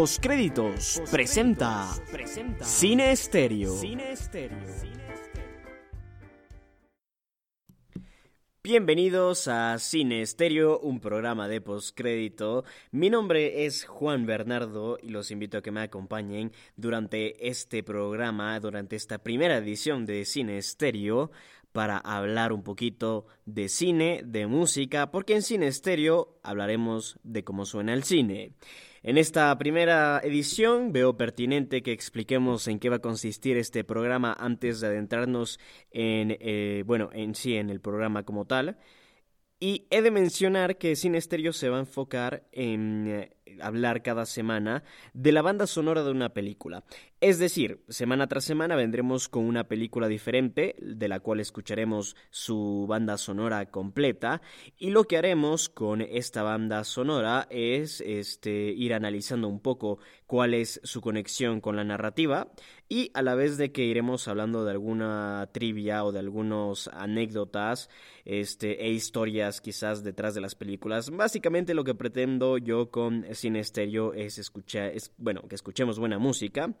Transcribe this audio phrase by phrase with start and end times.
[0.00, 1.86] Postcréditos presenta
[2.62, 3.74] Cine Estéreo.
[8.62, 12.64] Bienvenidos a Cine Estéreo, un programa de postcrédito.
[12.92, 18.58] Mi nombre es Juan Bernardo y los invito a que me acompañen durante este programa,
[18.58, 21.30] durante esta primera edición de Cine Estéreo,
[21.72, 27.66] para hablar un poquito de cine, de música, porque en Cine Estéreo hablaremos de cómo
[27.66, 28.54] suena el cine.
[29.02, 34.36] En esta primera edición veo pertinente que expliquemos en qué va a consistir este programa
[34.38, 35.58] antes de adentrarnos
[35.90, 38.76] en, eh, bueno, en sí, en el programa como tal.
[39.58, 44.26] Y he de mencionar que Cine Estéreo se va a enfocar en eh, hablar cada
[44.26, 44.82] semana
[45.14, 46.84] de la banda sonora de una película.
[47.20, 52.86] Es decir, semana tras semana vendremos con una película diferente, de la cual escucharemos su
[52.88, 54.40] banda sonora completa,
[54.78, 60.54] y lo que haremos con esta banda sonora es este, ir analizando un poco cuál
[60.54, 62.50] es su conexión con la narrativa,
[62.88, 67.88] y a la vez de que iremos hablando de alguna trivia o de algunas anécdotas
[68.24, 71.10] este, e historias quizás detrás de las películas.
[71.10, 76.18] Básicamente lo que pretendo yo con Cine Estéreo es escuchar, es, bueno, que escuchemos buena
[76.18, 76.74] música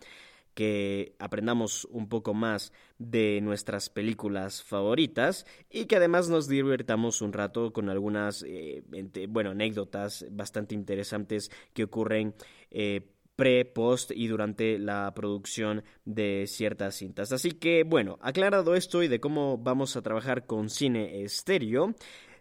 [0.54, 7.32] que aprendamos un poco más de nuestras películas favoritas y que además nos divertamos un
[7.32, 8.82] rato con algunas, eh,
[9.28, 12.34] bueno, anécdotas bastante interesantes que ocurren
[12.70, 17.32] eh, pre, post y durante la producción de ciertas cintas.
[17.32, 21.94] Así que, bueno, aclarado esto y de cómo vamos a trabajar con cine estéreo,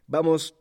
[0.07, 0.58] vamos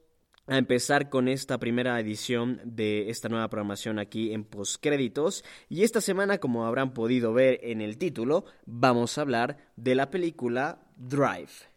[0.48, 5.44] a empezar con esta primera edición de esta nueva programación aquí en Postcréditos.
[5.68, 10.10] Y esta semana, como habrán podido ver en el título, vamos a hablar de la
[10.10, 11.68] película Drive.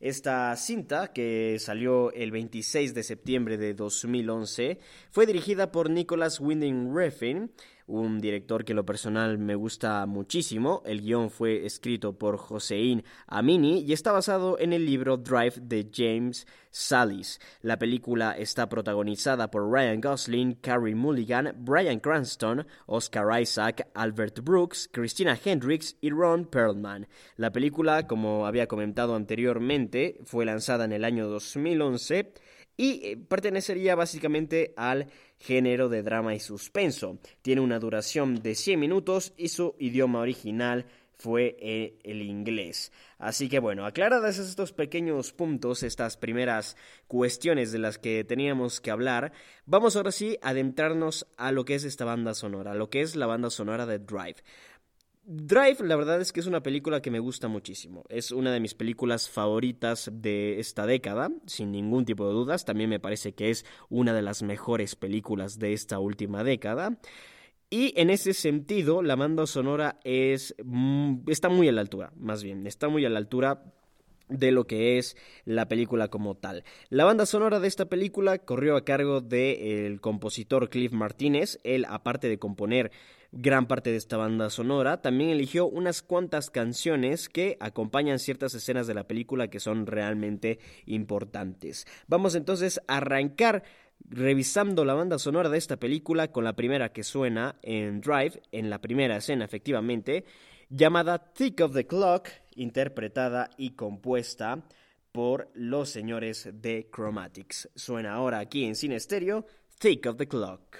[0.00, 4.78] Esta cinta, que salió el 26 de septiembre de 2011,
[5.10, 7.52] fue dirigida por Nicholas Winding Refn
[7.86, 10.82] un director que lo personal me gusta muchísimo.
[10.86, 15.90] El guion fue escrito por Josein Amini y está basado en el libro Drive de
[15.92, 17.40] James Salis.
[17.60, 24.88] La película está protagonizada por Ryan Gosling, Carrie Mulligan, Brian Cranston, Oscar Isaac, Albert Brooks,
[24.90, 27.06] Christina Hendricks y Ron Perlman.
[27.36, 32.32] La película, como había comentado anteriormente, fue lanzada en el año 2011
[32.76, 35.06] y eh, pertenecería básicamente al
[35.38, 37.18] género de drama y suspenso.
[37.42, 40.86] Tiene una duración de 100 minutos y su idioma original
[41.16, 42.92] fue eh, el inglés.
[43.18, 46.76] Así que bueno, aclaradas estos pequeños puntos, estas primeras
[47.06, 49.32] cuestiones de las que teníamos que hablar,
[49.64, 53.16] vamos ahora sí a adentrarnos a lo que es esta banda sonora, lo que es
[53.16, 54.36] la banda sonora de Drive.
[55.26, 58.04] Drive, la verdad es que es una película que me gusta muchísimo.
[58.10, 62.66] Es una de mis películas favoritas de esta década, sin ningún tipo de dudas.
[62.66, 66.98] También me parece que es una de las mejores películas de esta última década.
[67.70, 72.44] Y en ese sentido, la banda sonora es, mm, está muy a la altura, más
[72.44, 73.64] bien, está muy a la altura
[74.28, 76.64] de lo que es la película como tal.
[76.88, 81.58] La banda sonora de esta película corrió a cargo del compositor Cliff Martínez.
[81.64, 82.90] Él, aparte de componer
[83.36, 88.86] gran parte de esta banda sonora, también eligió unas cuantas canciones que acompañan ciertas escenas
[88.86, 91.86] de la película que son realmente importantes.
[92.06, 93.64] Vamos entonces a arrancar
[94.08, 98.70] revisando la banda sonora de esta película con la primera que suena en Drive, en
[98.70, 100.24] la primera escena efectivamente,
[100.68, 104.62] llamada Thick of the Clock, interpretada y compuesta
[105.10, 107.68] por los señores de Chromatics.
[107.74, 109.46] Suena ahora aquí en Cine Estéreo,
[109.78, 110.76] Thick of the Clock.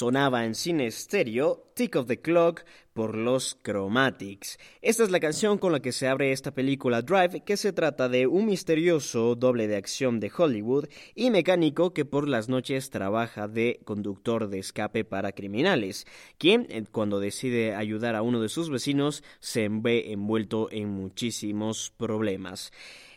[0.00, 2.64] Sonaba en cine estéreo Tick of the Clock
[2.94, 4.58] por los Chromatics.
[4.80, 8.08] Esta es la canción con la que se abre esta película Drive, que se trata
[8.08, 13.46] de un misterioso doble de acción de Hollywood y mecánico que por las noches trabaja
[13.46, 16.06] de conductor de escape para criminales,
[16.38, 21.92] quien eh, cuando decide ayudar a uno de sus vecinos se ve envuelto en muchísimos
[21.98, 22.72] problemas.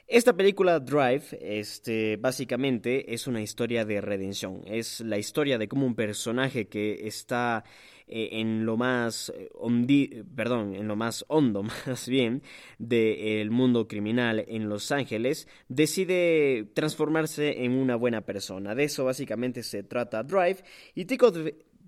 [0.07, 4.61] Esta película Drive, este, básicamente es una historia de redención.
[4.65, 7.63] Es la historia de cómo un personaje que está
[8.07, 12.43] eh, en lo más eh, perdón, en lo más hondo, más bien,
[12.77, 18.75] del mundo criminal en Los Ángeles, decide transformarse en una buena persona.
[18.75, 20.63] De eso básicamente se trata Drive
[20.95, 21.31] y Tico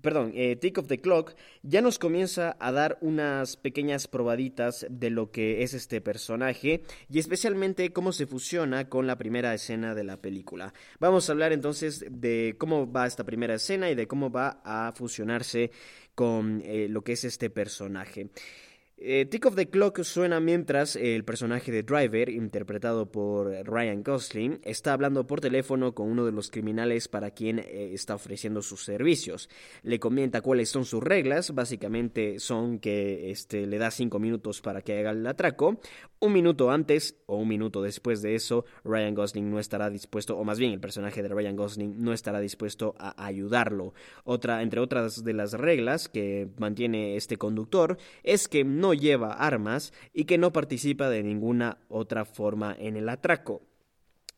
[0.02, 5.10] perdón, eh, Tick of the Clock, ya nos comienza a dar unas pequeñas probaditas de
[5.10, 10.04] lo que es este personaje y especialmente cómo se fusiona con la primera escena de
[10.04, 10.72] la película.
[11.00, 14.92] Vamos a hablar entonces de cómo va esta primera escena y de cómo va a
[14.92, 15.70] fusionarse
[16.14, 18.30] con eh, lo que es este personaje.
[18.98, 24.60] Eh, Tick of the Clock suena mientras el personaje de Driver, interpretado por Ryan Gosling,
[24.62, 28.84] está hablando por teléfono con uno de los criminales para quien eh, está ofreciendo sus
[28.84, 29.50] servicios.
[29.82, 34.80] Le comenta cuáles son sus reglas, básicamente son que este, le da cinco minutos para
[34.80, 35.78] que haga el atraco.
[36.18, 40.44] Un minuto antes o un minuto después de eso, Ryan Gosling no estará dispuesto, o
[40.44, 43.92] más bien el personaje de Ryan Gosling no estará dispuesto a ayudarlo.
[44.24, 49.92] Otra, entre otras de las reglas que mantiene este conductor, es que no lleva armas
[50.12, 53.62] y que no participa de ninguna otra forma en el atraco.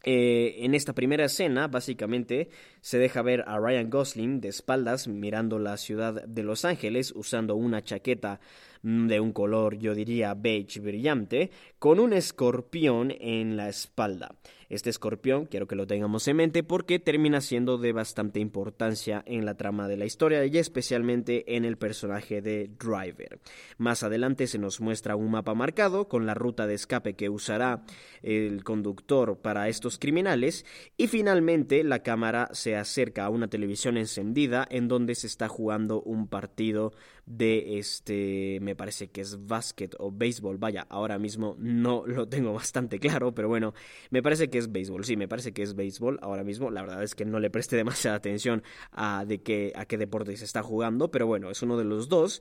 [0.04, 2.50] Eh, en esta primera escena, básicamente,
[2.80, 7.56] se deja ver a Ryan Gosling de espaldas mirando la ciudad de Los Ángeles usando
[7.56, 8.40] una chaqueta
[8.82, 14.34] de un color, yo diría, beige brillante, con un escorpión en la espalda.
[14.68, 19.46] Este escorpión quiero que lo tengamos en mente porque termina siendo de bastante importancia en
[19.46, 23.40] la trama de la historia y especialmente en el personaje de Driver.
[23.78, 27.82] Más adelante se nos muestra un mapa marcado con la ruta de escape que usará
[28.22, 30.66] el conductor para estos criminales
[30.98, 36.02] y finalmente la cámara se acerca a una televisión encendida en donde se está jugando
[36.02, 36.92] un partido
[37.28, 42.52] de este, me parece que es básquet o béisbol, vaya, ahora mismo no lo tengo
[42.54, 43.74] bastante claro, pero bueno,
[44.10, 47.02] me parece que es béisbol, sí, me parece que es béisbol ahora mismo, la verdad
[47.02, 50.62] es que no le presté demasiada atención a, de qué, a qué deporte se está
[50.62, 52.40] jugando, pero bueno, es uno de los dos.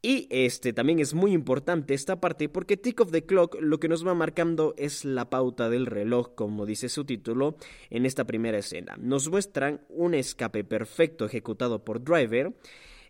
[0.00, 3.88] Y este también es muy importante esta parte porque Tick of the Clock lo que
[3.88, 7.56] nos va marcando es la pauta del reloj, como dice su título,
[7.90, 8.96] en esta primera escena.
[9.00, 12.54] Nos muestran un escape perfecto ejecutado por Driver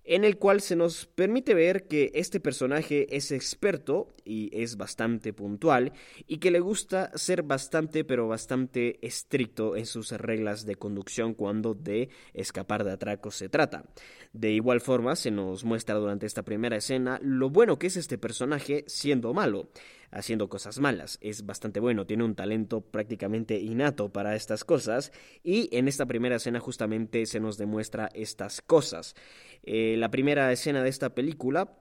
[0.09, 5.35] en el cual se nos permite ver que este personaje es experto y es bastante
[5.35, 5.93] puntual
[6.27, 11.75] y que le gusta ser bastante pero bastante estricto en sus reglas de conducción cuando
[11.75, 13.85] de escapar de atracos se trata.
[14.33, 18.17] De igual forma se nos muestra durante esta primera escena lo bueno que es este
[18.17, 19.69] personaje siendo malo
[20.11, 21.19] haciendo cosas malas.
[21.21, 25.12] Es bastante bueno, tiene un talento prácticamente innato para estas cosas
[25.43, 29.15] y en esta primera escena justamente se nos demuestra estas cosas.
[29.62, 31.79] Eh, la primera escena de esta película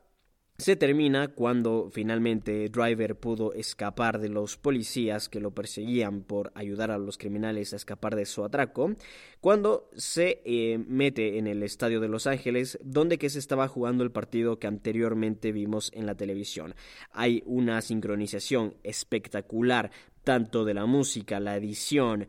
[0.60, 6.90] se termina cuando finalmente Driver pudo escapar de los policías que lo perseguían por ayudar
[6.90, 8.96] a los criminales a escapar de su atraco,
[9.40, 14.04] cuando se eh, mete en el estadio de Los Ángeles, donde que se estaba jugando
[14.04, 16.74] el partido que anteriormente vimos en la televisión.
[17.12, 19.92] Hay una sincronización espectacular
[20.24, 22.28] tanto de la música, la edición,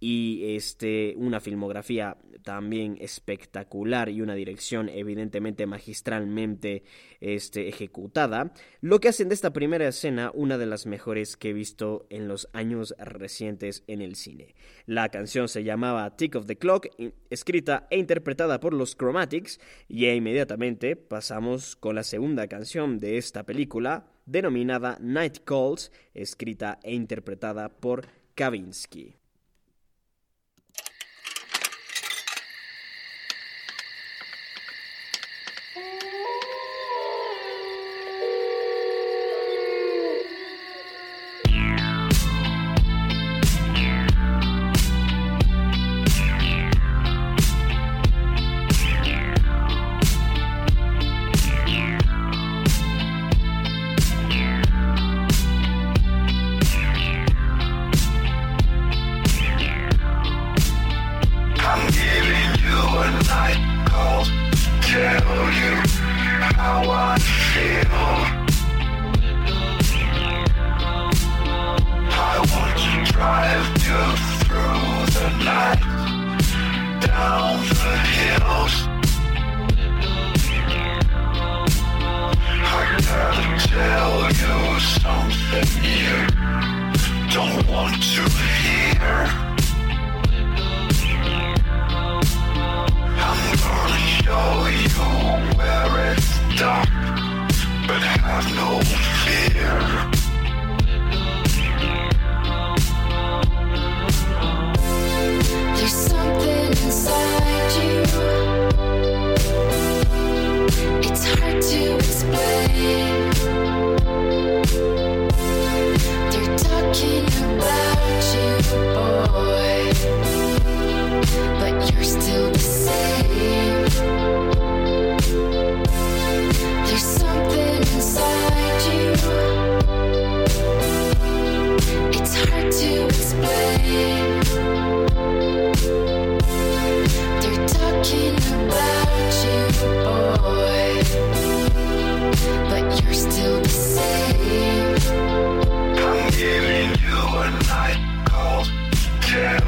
[0.00, 6.82] y este una filmografía también espectacular y una dirección evidentemente magistralmente
[7.20, 11.52] este, ejecutada, lo que hacen de esta primera escena una de las mejores que he
[11.52, 14.54] visto en los años recientes en el cine.
[14.86, 16.86] La canción se llamaba Tick of the Clock,
[17.28, 23.44] escrita e interpretada por los Chromatics, y inmediatamente pasamos con la segunda canción de esta
[23.44, 29.16] película, denominada Night Calls, escrita e interpretada por Kavinsky.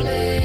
[0.00, 0.39] place.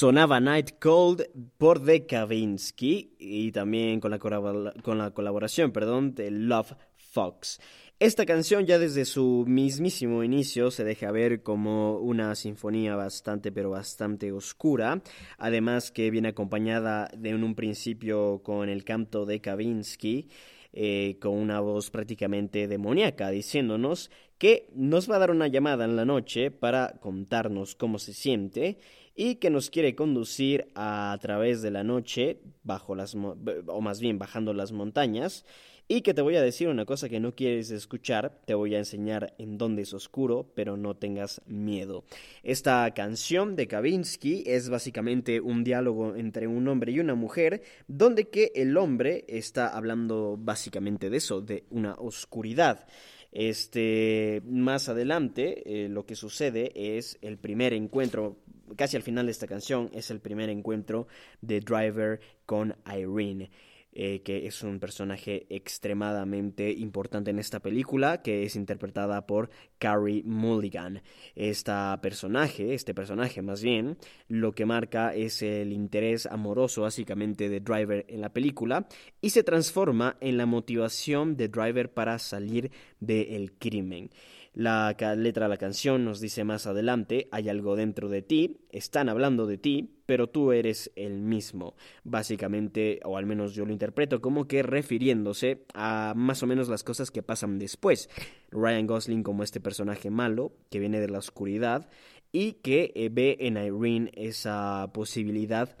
[0.00, 1.26] Sonaba Night Cold
[1.58, 7.60] por The Kavinsky y también con la, colaboración perdón, de Love Fox.
[7.98, 13.68] Esta canción ya desde su mismísimo inicio se deja ver como una sinfonía bastante pero
[13.68, 15.02] bastante oscura,
[15.36, 20.30] además que viene acompañada de un principio con el canto de Kavinsky.
[20.72, 24.08] Eh, con una voz prácticamente demoníaca, diciéndonos
[24.38, 28.78] que nos va a dar una llamada en la noche para contarnos cómo se siente
[29.20, 34.18] y que nos quiere conducir a, través de la noche, bajo las, o más bien
[34.18, 35.44] bajando las montañas,
[35.88, 38.78] y que te voy a decir una cosa que no quieres escuchar, te voy a
[38.78, 42.04] enseñar en dónde es oscuro, pero no tengas miedo.
[42.42, 48.30] Esta canción de Kavinsky es básicamente un diálogo entre un hombre y una mujer, donde
[48.30, 52.86] que el hombre está hablando básicamente de eso, de una oscuridad.
[53.32, 58.38] Este, más adelante, eh, lo que sucede es el primer encuentro
[58.76, 61.06] casi al final de esta canción es el primer encuentro
[61.40, 63.50] de Driver con Irene.
[63.92, 70.22] Eh, que es un personaje extremadamente importante en esta película, que es interpretada por Carrie
[70.24, 71.02] Mulligan.
[71.34, 77.58] Esta personaje, este personaje más bien, lo que marca es el interés amoroso básicamente de
[77.58, 78.86] Driver en la película
[79.20, 84.10] y se transforma en la motivación de Driver para salir del crimen.
[84.52, 89.08] La letra de la canción nos dice más adelante, hay algo dentro de ti, están
[89.08, 91.76] hablando de ti, pero tú eres el mismo.
[92.02, 96.82] Básicamente, o al menos yo lo interpreto como que refiriéndose a más o menos las
[96.82, 98.10] cosas que pasan después.
[98.50, 101.88] Ryan Gosling como este personaje malo que viene de la oscuridad
[102.32, 105.76] y que eh, ve en Irene esa posibilidad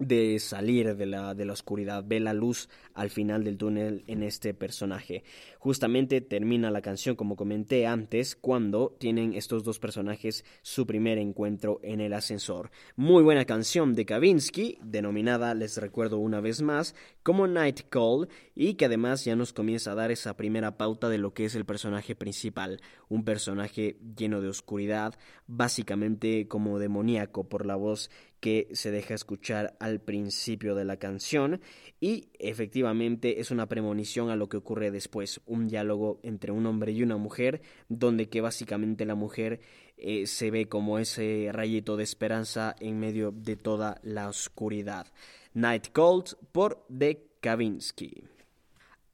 [0.00, 4.22] de salir de la, de la oscuridad, ve la luz al final del túnel en
[4.22, 5.22] este personaje.
[5.58, 11.80] Justamente termina la canción, como comenté antes, cuando tienen estos dos personajes su primer encuentro
[11.82, 12.70] en el ascensor.
[12.96, 18.74] Muy buena canción de Kavinsky, denominada, les recuerdo una vez más, como Night Call, y
[18.74, 21.66] que además ya nos comienza a dar esa primera pauta de lo que es el
[21.66, 25.14] personaje principal, un personaje lleno de oscuridad,
[25.46, 28.10] básicamente como demoníaco por la voz
[28.40, 31.60] que se deja escuchar al principio de la canción
[32.00, 36.92] y efectivamente es una premonición a lo que ocurre después, un diálogo entre un hombre
[36.92, 39.60] y una mujer donde que básicamente la mujer
[39.98, 45.06] eh, se ve como ese rayito de esperanza en medio de toda la oscuridad.
[45.52, 48.24] Night Cold por The Kavinsky.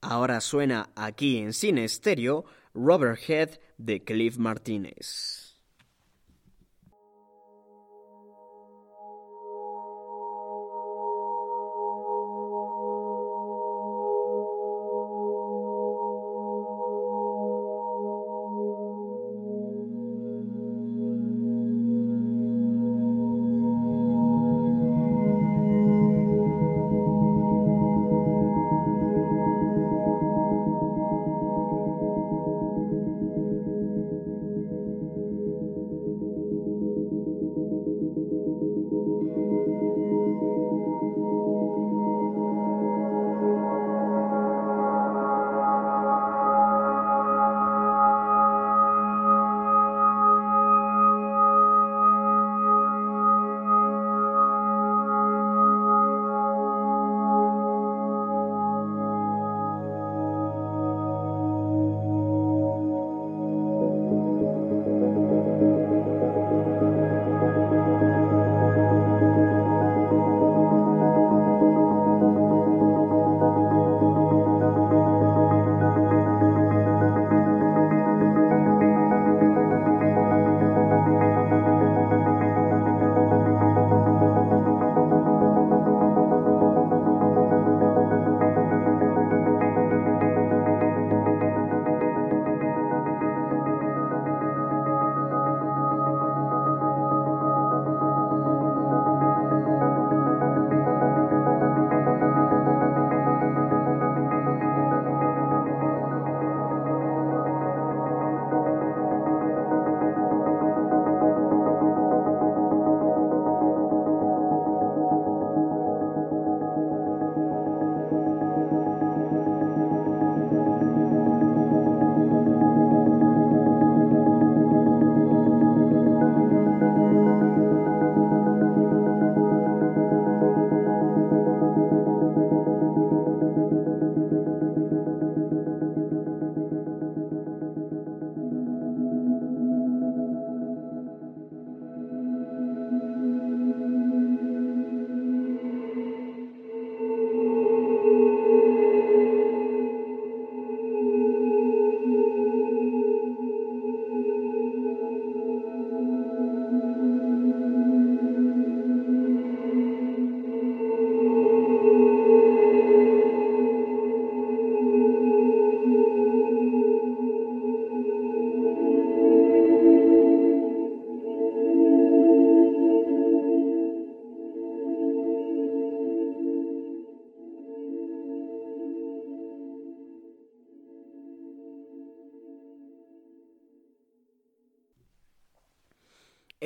[0.00, 5.45] Ahora suena aquí en cine estéreo Robert Head de Cliff Martínez.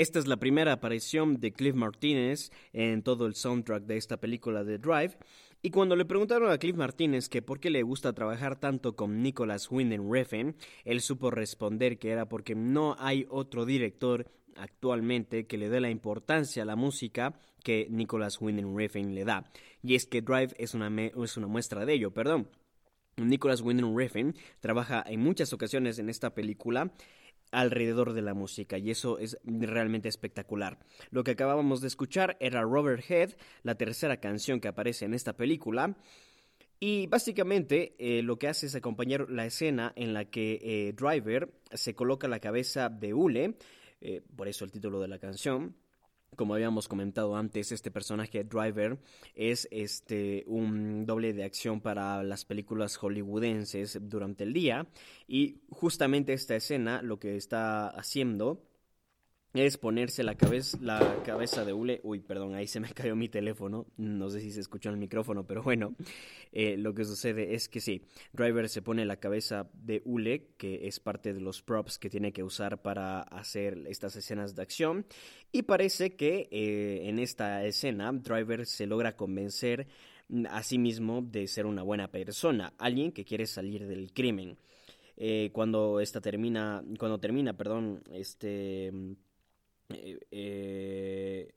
[0.01, 4.65] Esta es la primera aparición de Cliff Martínez en todo el soundtrack de esta película
[4.65, 5.19] de Drive.
[5.61, 9.23] Y cuando le preguntaron a Cliff Martínez que por qué le gusta trabajar tanto con
[9.23, 14.25] Nicholas Winding Refn, él supo responder que era porque no hay otro director
[14.57, 19.53] actualmente que le dé la importancia a la música que Nicholas Winding Refn le da.
[19.83, 22.49] Y es que Drive es una, es una muestra de ello, perdón.
[23.19, 26.91] Nicholas Winding Refn trabaja en muchas ocasiones en esta película
[27.51, 30.79] alrededor de la música y eso es realmente espectacular.
[31.11, 33.33] Lo que acabábamos de escuchar era Robert Head,
[33.63, 35.97] la tercera canción que aparece en esta película.
[36.83, 41.53] Y básicamente eh, lo que hace es acompañar la escena en la que eh, Driver
[41.73, 43.57] se coloca la cabeza de Ule,
[44.01, 45.77] eh, por eso el título de la canción,
[46.37, 48.99] como habíamos comentado antes, este personaje Driver
[49.35, 54.87] es este un doble de acción para las películas hollywoodenses durante el día.
[55.27, 58.63] Y justamente esta escena lo que está haciendo
[59.53, 62.01] es ponerse la cabeza, la cabeza de hule.
[62.05, 63.87] Uy, perdón, ahí se me cayó mi teléfono.
[63.97, 65.95] No sé si se escuchó en el micrófono, pero bueno,
[66.53, 70.87] eh, lo que sucede es que sí, Driver se pone la cabeza de hule, que
[70.87, 75.07] es parte de los props que tiene que usar para hacer estas escenas de acción.
[75.51, 79.89] Y parece que eh, en esta escena, Driver se logra convencer
[80.49, 84.59] a sí mismo de ser una buena persona, alguien que quiere salir del crimen.
[85.17, 88.93] Eh, cuando esta termina, cuando termina, perdón, este
[89.95, 91.53] eh, eh,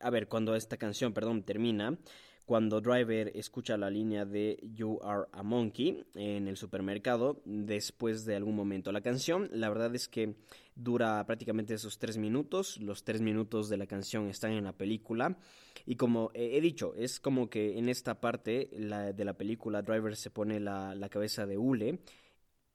[0.00, 1.98] a ver, cuando esta canción, perdón, termina,
[2.46, 8.36] cuando Driver escucha la línea de You Are a Monkey en el supermercado después de
[8.36, 8.90] algún momento.
[8.90, 10.34] La canción, la verdad es que
[10.74, 12.78] dura prácticamente esos tres minutos.
[12.78, 15.36] Los tres minutos de la canción están en la película.
[15.84, 20.30] Y como he dicho, es como que en esta parte de la película Driver se
[20.30, 21.98] pone la, la cabeza de hule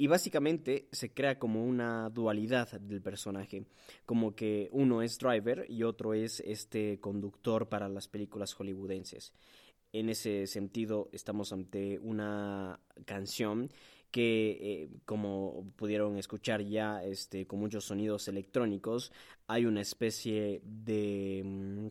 [0.04, 3.64] y básicamente se crea como una dualidad del personaje,
[4.06, 9.32] como que uno es driver y otro es este conductor para las películas hollywoodenses.
[9.94, 13.72] En ese sentido, estamos ante una canción
[14.12, 19.14] que, eh, como pudieron escuchar ya, este, con muchos sonidos electrónicos,
[19.48, 21.88] hay una especie de mm,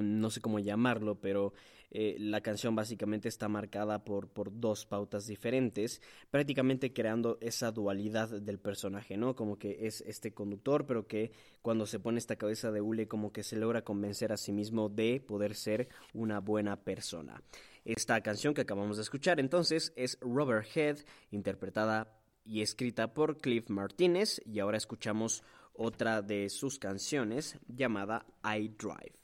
[0.00, 1.52] no sé cómo llamarlo, pero
[1.96, 8.28] eh, la canción básicamente está marcada por, por dos pautas diferentes, prácticamente creando esa dualidad
[8.30, 9.36] del personaje, ¿no?
[9.36, 11.30] Como que es este conductor, pero que
[11.62, 14.88] cuando se pone esta cabeza de hule, como que se logra convencer a sí mismo
[14.88, 17.40] de poder ser una buena persona.
[17.84, 20.98] Esta canción que acabamos de escuchar entonces es Robert Head,
[21.30, 28.68] interpretada y escrita por Cliff Martínez, y ahora escuchamos otra de sus canciones llamada I
[28.68, 29.23] Drive.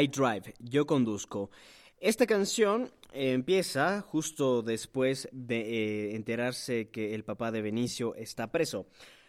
[0.00, 1.50] I Drive, yo conduzco.
[1.98, 8.86] Esta canción empieza justo después de eh, enterarse que el papá de Benicio está preso.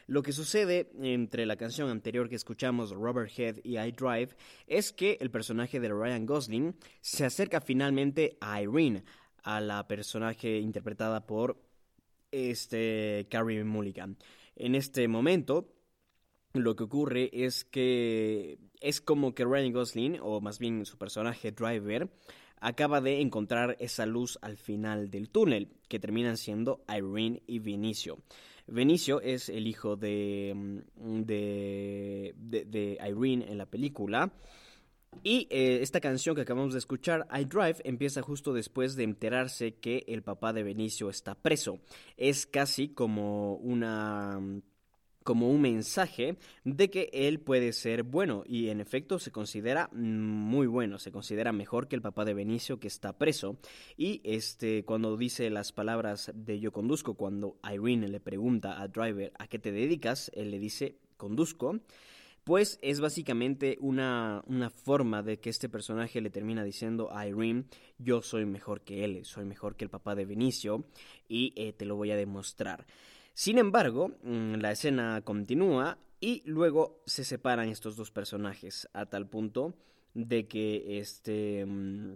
[0.07, 4.29] Lo que sucede entre la canción anterior que escuchamos, Robert Head y I Drive,
[4.67, 9.03] es que el personaje de Ryan Gosling se acerca finalmente a Irene,
[9.43, 11.61] a la personaje interpretada por
[12.31, 14.17] este Carrie Mulligan.
[14.55, 15.73] En este momento,
[16.53, 21.51] lo que ocurre es que es como que Ryan Gosling, o más bien su personaje
[21.51, 22.09] Driver,
[22.59, 28.19] acaba de encontrar esa luz al final del túnel, que terminan siendo Irene y Vinicio.
[28.67, 34.31] Vinicio es el hijo de, mm, de, de, Irene en la película.
[35.23, 39.75] Y eh, esta canción que acabamos de escuchar, I Drive, empieza justo después de enterarse
[39.75, 41.79] que el papá de Benicio está preso.
[42.15, 44.39] Es casi como una
[45.23, 48.43] como un mensaje de que él puede ser bueno.
[48.45, 52.79] Y en efecto se considera muy bueno, se considera mejor que el papá de Benicio
[52.79, 53.57] que está preso.
[53.97, 59.31] Y este cuando dice las palabras de yo conduzco cuando Irene le pregunta a Driver
[59.37, 61.79] a qué te dedicas, él le dice conduzco
[62.43, 67.65] pues es básicamente una, una, forma de que este personaje le termina diciendo a Irene,
[67.99, 70.85] yo soy mejor que él, soy mejor que el papá de Benicio
[71.27, 72.85] y eh, te lo voy a demostrar.
[73.33, 79.27] Sin embargo, mm, la escena continúa y luego se separan estos dos personajes a tal
[79.27, 79.75] punto
[80.13, 82.13] de que este mm,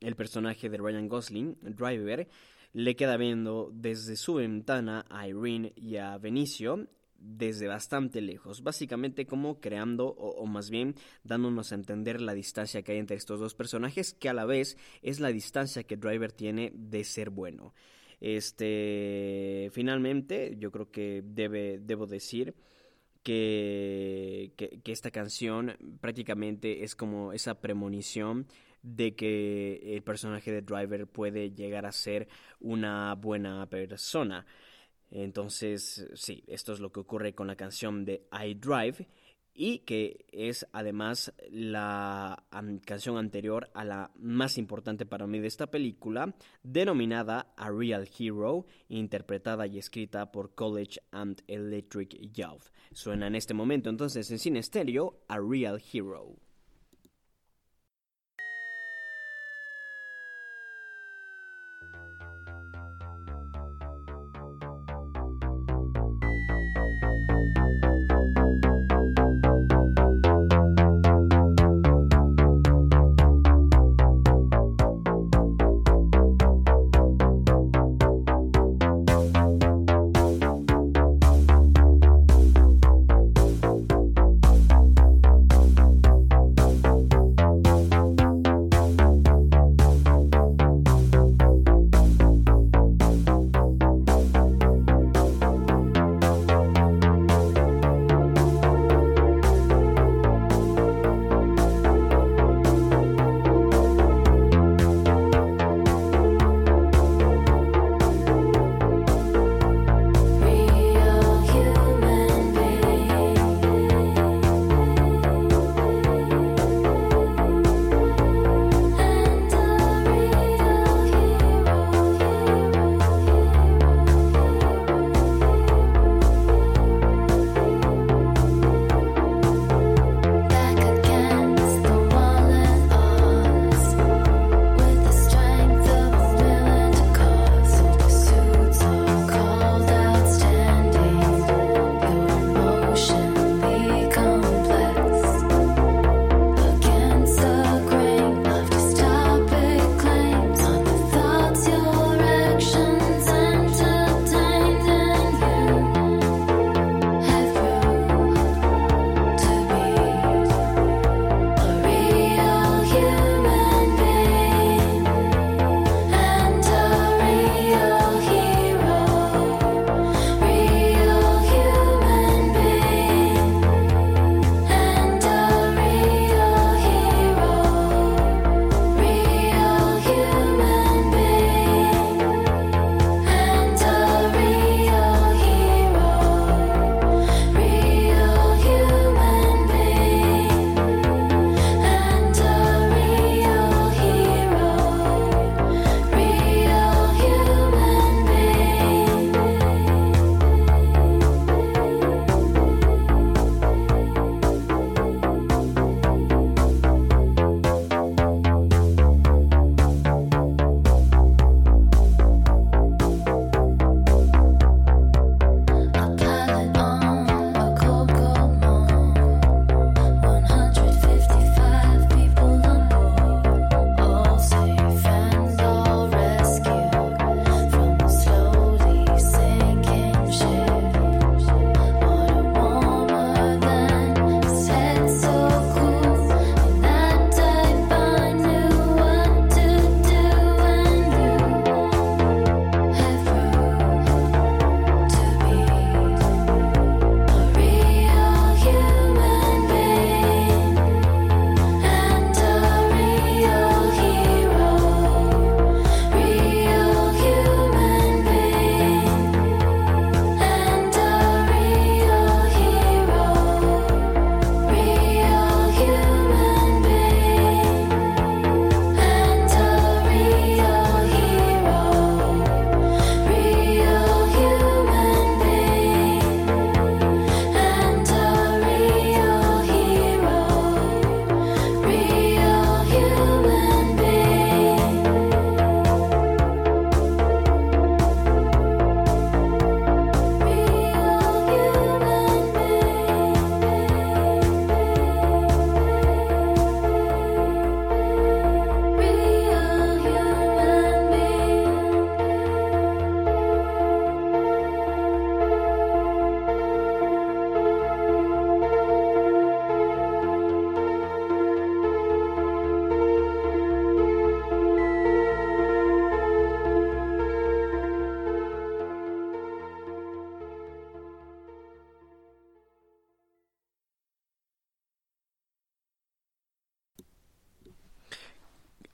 [0.00, 2.28] el personaje de Ryan Gosling, Driver,
[2.72, 9.26] le queda viendo desde su ventana a Irene y a Benicio desde bastante lejos, básicamente
[9.26, 13.40] como creando o, o, más bien dándonos a entender la distancia que hay entre estos
[13.40, 17.72] dos personajes, que a la vez es la distancia que Driver tiene de ser bueno.
[18.20, 22.54] Este, finalmente, yo creo que debe, debo decir
[23.22, 28.46] que, que, esta canción prácticamente es como esa premonición
[28.82, 32.28] de que el personaje de Driver puede llegar a ser
[32.60, 34.46] una buena persona.
[35.10, 39.06] Entonces, sí, esto es lo que ocurre con la canción de I Drive
[39.56, 42.44] y que es además la
[42.84, 48.66] canción anterior a la más importante para mí de esta película, denominada A Real Hero,
[48.88, 52.70] interpretada y escrita por College and Electric Youth.
[52.92, 56.36] Suena en este momento entonces en cine estéreo A Real Hero.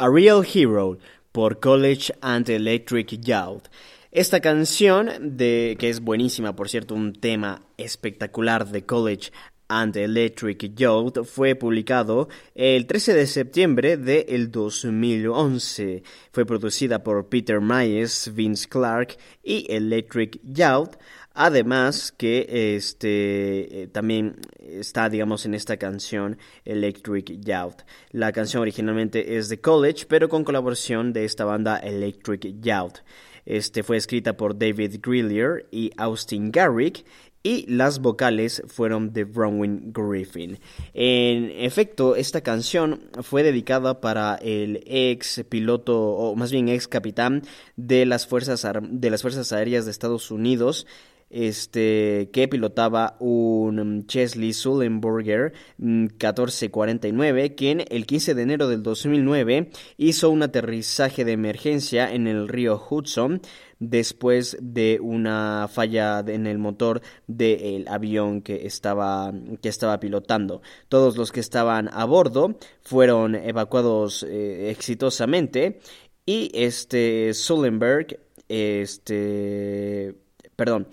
[0.02, 0.98] A Real Hero
[1.30, 3.68] por College and Electric Youth.
[4.10, 9.30] Esta canción, de, que es buenísima, por cierto, un tema espectacular de College
[9.68, 16.02] and Electric Youth, fue publicado el 13 de septiembre del 2011.
[16.32, 20.96] Fue producida por Peter Myers, Vince Clark y Electric Youth.
[21.34, 27.82] Además que este eh, también está, digamos, en esta canción Electric Youth.
[28.10, 32.98] La canción originalmente es de College, pero con colaboración de esta banda Electric Youth.
[33.44, 37.04] Este fue escrita por David Grillier y Austin Garrick
[37.42, 40.58] y las vocales fueron de Bronwyn Griffin.
[40.94, 47.42] En efecto, esta canción fue dedicada para el ex piloto, o más bien ex capitán
[47.76, 50.86] de las Fuerzas, de las fuerzas Aéreas de Estados Unidos,
[51.32, 59.70] este, que pilotaba un Chesley Sullenberger 1449, mm, quien el 15 de enero del 2009
[59.96, 63.40] hizo un aterrizaje de emergencia en el río Hudson
[63.78, 70.62] después de una falla en el motor del avión que estaba, que estaba pilotando.
[70.88, 75.80] Todos los que estaban a bordo fueron evacuados eh, exitosamente
[76.24, 80.14] y este Sullenberg, este,
[80.54, 80.86] perdón,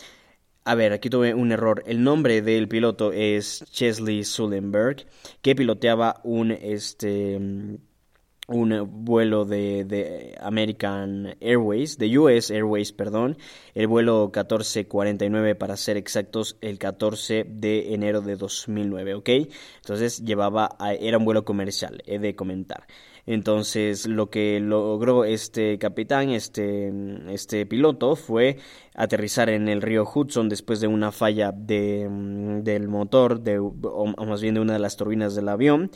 [0.70, 1.82] a ver, aquí tuve un error.
[1.88, 5.07] El nombre del piloto es Chesley Sullenberg,
[5.41, 7.39] que piloteaba un este
[8.47, 13.38] un vuelo de, American Airways, de US Airways, perdón,
[13.74, 19.30] el vuelo 1449 para ser exactos, el 14 de enero de 2009, ¿ok?
[19.82, 22.86] Entonces llevaba, era un vuelo comercial, he de comentar.
[23.32, 26.91] Entonces, lo que logró este capitán, este,
[27.32, 28.57] este piloto, fue
[28.95, 32.07] aterrizar en el río Hudson después de una falla de,
[32.63, 35.91] del motor, de, o más bien de una de las turbinas del avión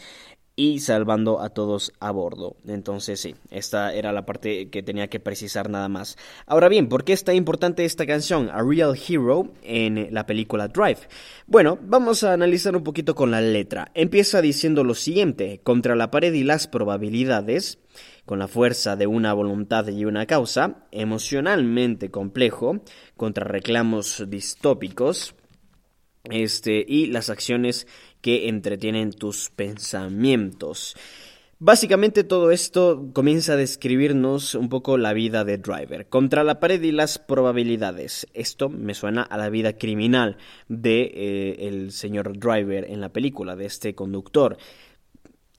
[0.56, 2.56] y salvando a todos a bordo.
[2.68, 6.18] Entonces sí, esta era la parte que tenía que precisar nada más.
[6.46, 11.00] Ahora bien, ¿por qué está importante esta canción, A Real Hero, en la película Drive?
[11.48, 13.92] Bueno, vamos a analizar un poquito con la letra.
[13.96, 17.80] Empieza diciendo lo siguiente, contra la pared y las probabilidades,
[18.26, 22.82] con la fuerza de una voluntad y una causa, emocionalmente complejo,
[23.18, 25.36] contra reclamos distópicos,
[26.30, 27.86] este, y las acciones
[28.24, 30.96] que entretienen tus pensamientos.
[31.60, 36.82] Básicamente todo esto comienza a describirnos un poco la vida de Driver, contra la pared
[36.82, 38.26] y las probabilidades.
[38.34, 40.38] Esto me suena a la vida criminal
[40.70, 44.58] de eh, el señor Driver en la película, de este conductor.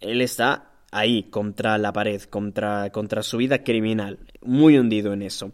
[0.01, 5.53] Él está ahí, contra la pared, contra, contra su vida criminal, muy hundido en eso.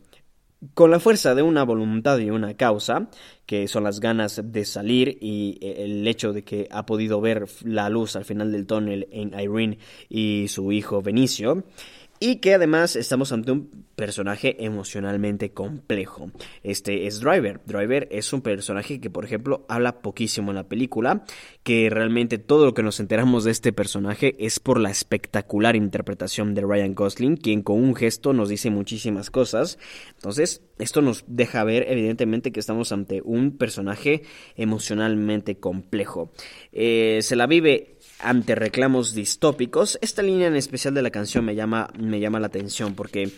[0.74, 3.08] Con la fuerza de una voluntad y una causa,
[3.46, 7.46] que son las ganas de salir y eh, el hecho de que ha podido ver
[7.64, 9.78] la luz al final del túnel en Irene
[10.10, 11.64] y su hijo Benicio,
[12.22, 16.30] y que además estamos ante un personaje emocionalmente complejo.
[16.62, 17.60] Este es Driver.
[17.64, 21.24] Driver es un personaje que, por ejemplo, habla poquísimo en la película,
[21.62, 26.54] que realmente todo lo que nos enteramos de este personaje es por la espectacular interpretación
[26.54, 29.78] de Ryan Gosling, quien con un gesto nos dice muchísimas cosas.
[30.16, 34.22] Entonces, esto nos deja ver evidentemente que estamos ante un personaje
[34.56, 36.32] emocionalmente complejo.
[36.72, 39.98] Eh, se la vive ante reclamos distópicos.
[40.02, 43.30] Esta línea en especial de la canción me llama, me llama la atención porque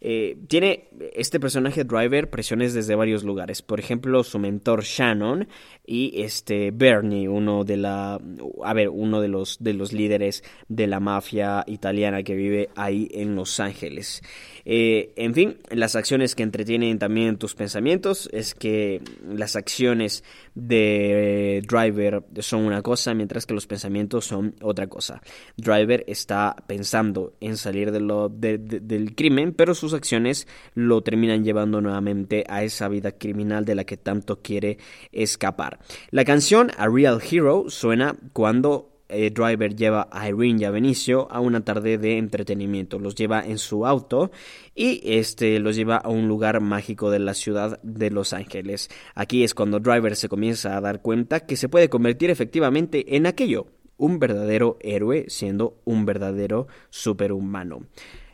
[0.00, 3.62] eh, tiene este personaje Driver presiones desde varios lugares.
[3.62, 5.48] Por ejemplo, su mentor Shannon
[5.84, 8.20] y este Bernie, uno de la
[8.64, 13.08] a ver, uno de los de los líderes de la mafia italiana que vive ahí
[13.12, 14.22] en Los Ángeles.
[14.64, 20.24] Eh, en fin, las acciones que entretienen también tus pensamientos es que las acciones
[20.54, 25.22] de Driver son una cosa, mientras que los pensamientos son otra cosa.
[25.56, 32.44] Driver está pensando en salir de del crimen, pero sus acciones lo terminan llevando nuevamente
[32.48, 34.78] a esa vida criminal de la que tanto quiere
[35.12, 35.78] escapar.
[36.10, 41.28] La canción A Real Hero suena cuando eh, Driver lleva a Irene y a Benicio
[41.30, 42.98] a una tarde de entretenimiento.
[42.98, 44.30] Los lleva en su auto
[44.74, 48.90] y este los lleva a un lugar mágico de la ciudad de Los Ángeles.
[49.14, 53.26] Aquí es cuando Driver se comienza a dar cuenta que se puede convertir efectivamente en
[53.26, 53.66] aquello,
[53.96, 57.86] un verdadero héroe siendo un verdadero superhumano.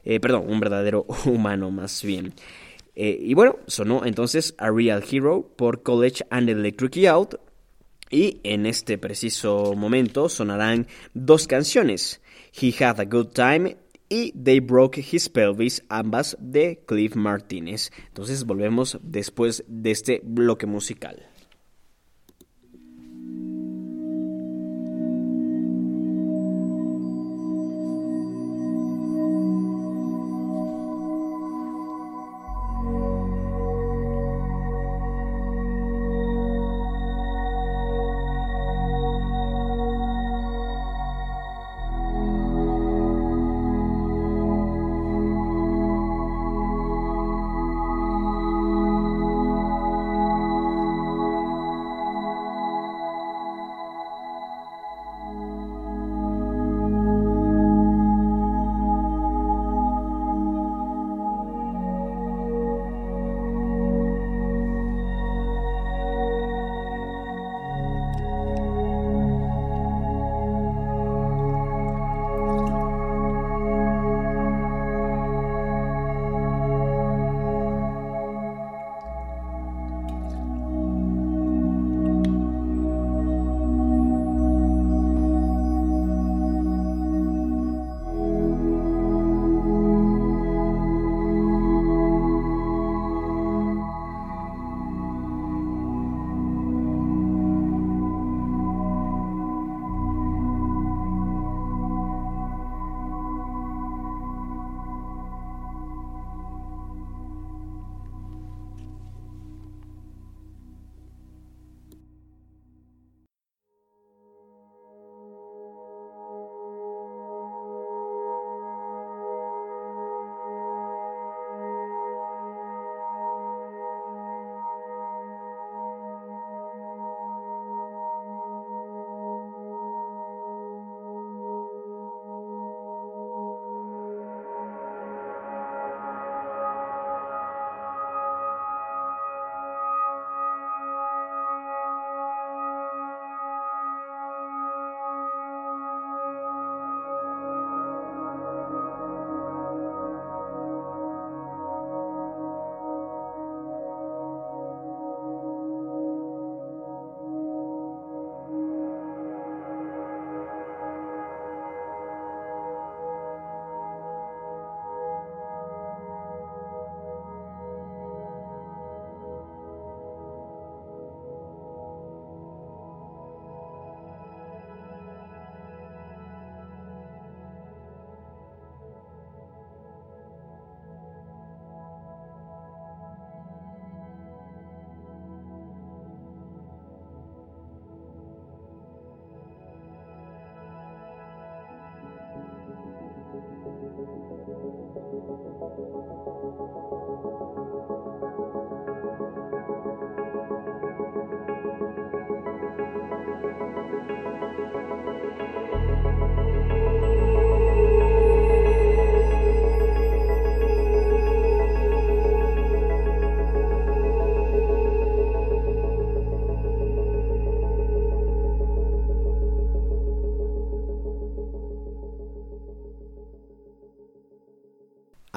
[0.04, 2.34] Eh, perdón, un verdadero humano más bien.
[2.94, 7.34] Eh, y bueno, sonó entonces A Real Hero por College and Electric Out
[8.10, 12.20] y en este preciso momento sonarán dos canciones,
[12.52, 13.76] He Had a Good Time
[14.08, 17.90] y They Broke His Pelvis, ambas de Cliff Martínez.
[18.08, 21.33] Entonces volvemos después de este bloque musical.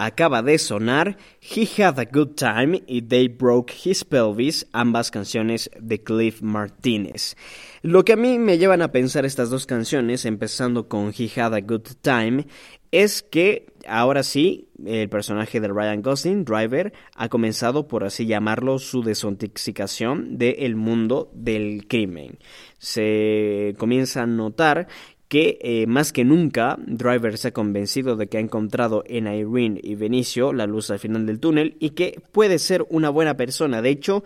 [0.08, 5.70] Acaba de sonar He Had a Good Time y They Broke His Pelvis, ambas canciones
[5.80, 7.36] de Cliff Martínez.
[7.82, 11.54] Lo que a mí me llevan a pensar estas dos canciones, empezando con He Had
[11.54, 12.48] a Good Time,
[12.92, 18.80] es que ahora sí, el personaje de Ryan Gosling, Driver, ha comenzado, por así llamarlo,
[18.80, 22.40] su desintoxicación del mundo del crimen.
[22.78, 24.88] Se comienza a notar
[25.28, 29.80] que eh, más que nunca Driver se ha convencido de que ha encontrado en Irene
[29.84, 33.82] y Benicio la luz al final del túnel y que puede ser una buena persona.
[33.82, 34.24] De hecho,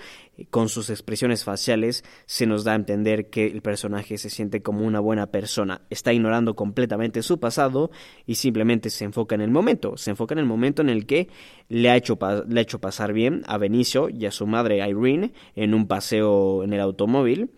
[0.49, 4.85] con sus expresiones faciales se nos da a entender que el personaje se siente como
[4.85, 5.81] una buena persona.
[5.89, 7.91] Está ignorando completamente su pasado
[8.25, 9.97] y simplemente se enfoca en el momento.
[9.97, 11.29] Se enfoca en el momento en el que
[11.67, 15.33] le ha hecho, le ha hecho pasar bien a Benicio y a su madre Irene
[15.55, 17.49] en un paseo en el automóvil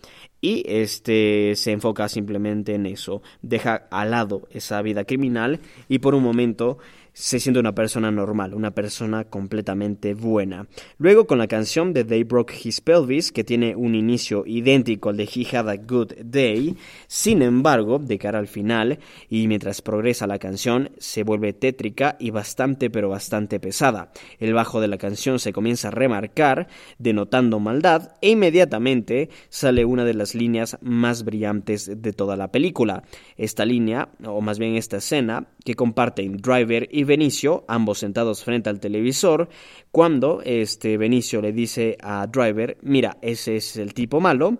[0.44, 6.16] y este se enfoca simplemente en eso, deja al lado esa vida criminal y por
[6.16, 6.80] un momento
[7.14, 10.68] se siente una persona normal, una persona completamente buena.
[10.98, 15.18] Luego con la canción de They Broke His Pelvis, que tiene un inicio idéntico al
[15.18, 16.76] de He Had a Good Day,
[17.08, 19.00] sin embargo, de cara al final,
[19.30, 24.12] y mientras progresa la canción, se vuelve tétrica y bastante pero bastante pesada.
[24.40, 30.04] El bajo de la canción se comienza a remarcar, denotando maldad, e inmediatamente sale una
[30.04, 33.04] de las líneas más brillantes de toda la película.
[33.38, 38.70] Esta línea, o más bien esta escena, que comparten Driver y Benicio, ambos sentados frente
[38.70, 39.50] al televisor,
[39.92, 44.60] cuando este Benicio le dice a Driver, mira, ese es el tipo malo,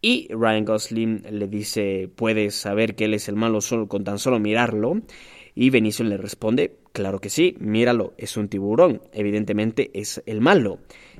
[0.00, 4.18] y Ryan Gosling le dice, puedes saber que él es el malo solo con tan
[4.18, 5.02] solo mirarlo,
[5.54, 10.78] y Benicio le responde, claro que sí, míralo, es un tiburón, evidentemente es el malo.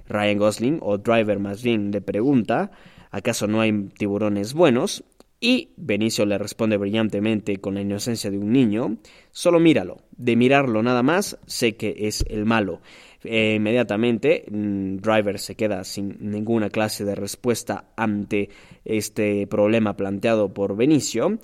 [0.09, 2.71] Ryan Gosling, o Driver más bien, le pregunta,
[3.11, 5.05] ¿acaso no hay tiburones buenos?
[5.45, 8.99] Y Benicio le responde brillantemente con la inocencia de un niño,
[9.33, 12.81] solo míralo, de mirarlo nada más sé que es el malo.
[13.25, 18.51] Eh, inmediatamente mm, Driver se queda sin ninguna clase de respuesta ante
[18.85, 21.41] este problema planteado por Benicio.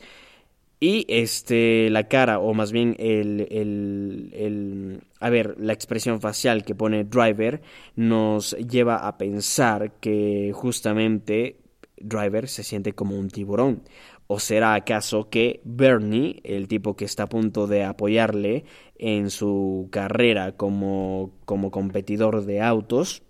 [0.79, 6.63] Y este, la cara, o más bien el, el, el, a ver, la expresión facial
[6.63, 7.63] que pone Driver
[7.97, 11.57] nos lleva a pensar que justamente
[12.03, 13.83] Driver se siente como un tiburón.
[14.27, 18.65] ¿O será acaso que Bernie, el tipo que está a punto de apoyarle
[18.99, 23.23] en su carrera como, como competidor de autos,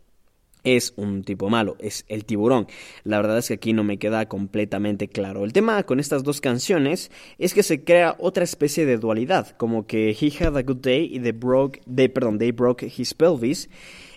[0.64, 2.66] es un tipo malo, es el tiburón.
[3.04, 5.44] La verdad es que aquí no me queda completamente claro.
[5.44, 9.86] El tema con estas dos canciones es que se crea otra especie de dualidad, como
[9.86, 13.70] que He Had a Good Day y Broke, they, perdón, They Broke His Pelvis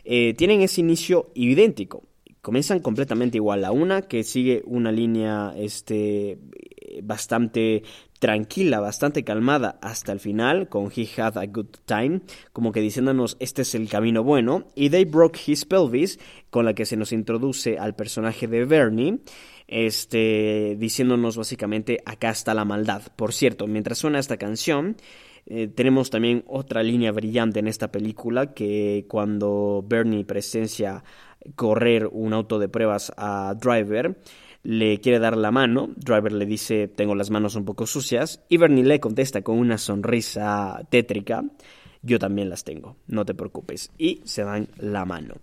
[0.04, 2.04] eh, tienen ese inicio idéntico
[2.42, 3.62] comienzan completamente igual.
[3.62, 6.40] La una que sigue una línea este,
[7.04, 7.84] bastante
[8.20, 12.22] tranquila, bastante calmada hasta el final, con He Had a Good Time,
[12.54, 16.20] como que diciéndonos este es el camino bueno, y They Broke His Pelvis,
[16.50, 19.20] con la que se nos introduce al personaje de Bernie,
[19.68, 23.02] este, diciéndonos básicamente acá está la maldad.
[23.16, 24.98] Por cierto, mientras suena esta canción,
[25.48, 31.04] eh, tenemos también otra línea brillante en esta película que cuando Bernie presencia
[31.56, 34.18] correr un auto de pruebas a Driver,
[34.64, 38.58] le quiere dar la mano, Driver le dice tengo las manos un poco sucias y
[38.58, 41.44] Bernie le contesta con una sonrisa tétrica
[42.04, 43.92] yo también las tengo, no te preocupes.
[43.98, 45.36] Y se dan la mano.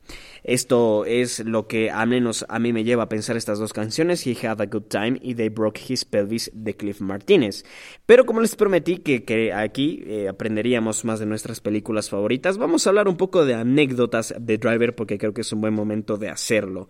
[0.43, 4.27] Esto es lo que a menos a mí me lleva a pensar estas dos canciones,
[4.27, 7.65] He Had a Good Time y They Broke His Pelvis de Cliff Martínez.
[8.07, 12.91] Pero como les prometí que, aquí eh, aprenderíamos más de nuestras películas favoritas, vamos a
[12.91, 16.29] hablar un poco de anécdotas de Driver porque creo que es un buen momento de
[16.29, 16.89] hacerlo.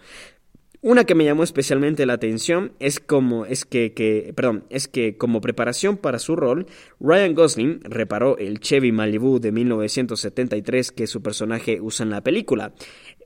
[0.80, 5.16] Una que me llamó especialmente la atención es como es que, que, perdón, es que
[5.16, 6.66] como preparación para su rol,
[7.00, 12.74] Ryan Gosling reparó el Chevy Malibu de 1973 que su personaje usa en la película.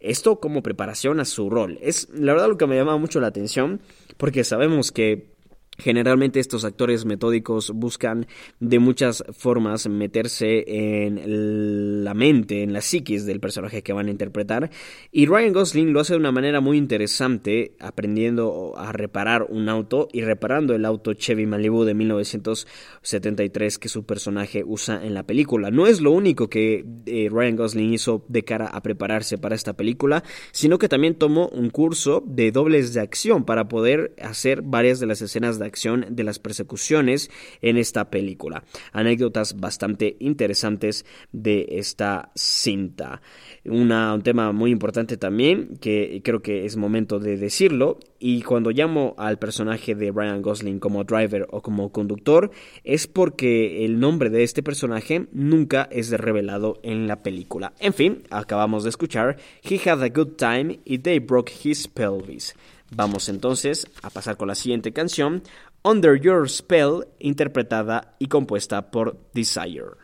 [0.00, 1.78] Esto como preparación a su rol.
[1.82, 3.82] Es la verdad lo que me llama mucho la atención
[4.16, 5.31] porque sabemos que
[5.78, 8.26] Generalmente estos actores metódicos buscan
[8.60, 14.10] de muchas formas meterse en la mente, en la psiquis del personaje que van a
[14.10, 14.70] interpretar
[15.10, 20.08] y Ryan Gosling lo hace de una manera muy interesante aprendiendo a reparar un auto
[20.12, 25.70] y reparando el auto Chevy Malibu de 1973 que su personaje usa en la película.
[25.70, 29.74] No es lo único que eh, Ryan Gosling hizo de cara a prepararse para esta
[29.74, 35.00] película, sino que también tomó un curso de dobles de acción para poder hacer varias
[35.00, 38.64] de las escenas de de acción de las persecuciones en esta película.
[38.92, 43.22] Anécdotas bastante interesantes de esta cinta.
[43.64, 49.14] un tema muy importante también, que creo que es momento de decirlo, y cuando llamo
[49.18, 52.50] al personaje de Ryan Gosling como driver o como conductor,
[52.84, 57.72] es porque el nombre de este personaje nunca es revelado en la película.
[57.80, 62.54] En fin, acabamos de escuchar He Had a Good Time y They Broke His Pelvis.
[62.94, 65.42] Vamos entonces a pasar con la siguiente canción,
[65.82, 70.01] Under Your Spell, interpretada y compuesta por Desire.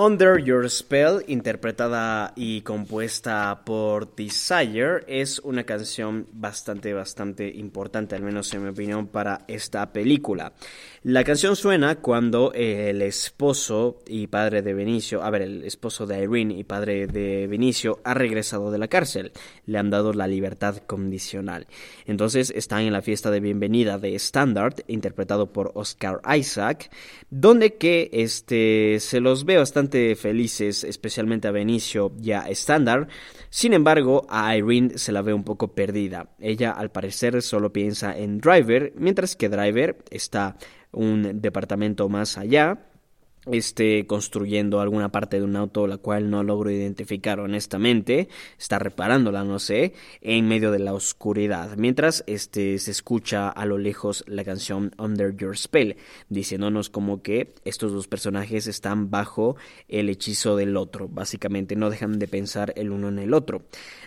[0.00, 8.22] Under Your Spell, interpretada y compuesta por Desire, es una canción bastante, bastante importante, al
[8.22, 10.52] menos en mi opinión, para esta película.
[11.02, 16.22] La canción suena cuando el esposo y padre de Benicio, a ver, el esposo de
[16.22, 19.32] Irene y padre de Benicio ha regresado de la cárcel,
[19.66, 21.66] le han dado la libertad condicional.
[22.06, 26.88] Entonces están en la fiesta de bienvenida de Standard, interpretado por Oscar Isaac,
[27.30, 33.08] donde que este se los ve bastante felices, especialmente a Benicio y a Standard.
[33.50, 36.30] Sin embargo, a Irene se la ve un poco perdida.
[36.38, 40.56] Ella al parecer solo piensa en Driver, mientras que Driver está
[40.92, 42.84] un departamento más allá
[43.52, 48.28] esté construyendo alguna parte de un auto la cual no logro identificar honestamente,
[48.58, 53.78] está reparándola, no sé, en medio de la oscuridad, mientras este se escucha a lo
[53.78, 55.96] lejos la canción Under Your Spell,
[56.28, 59.56] diciéndonos como que estos dos personajes están bajo
[59.88, 63.62] el hechizo del otro, básicamente no dejan de pensar el uno en el otro.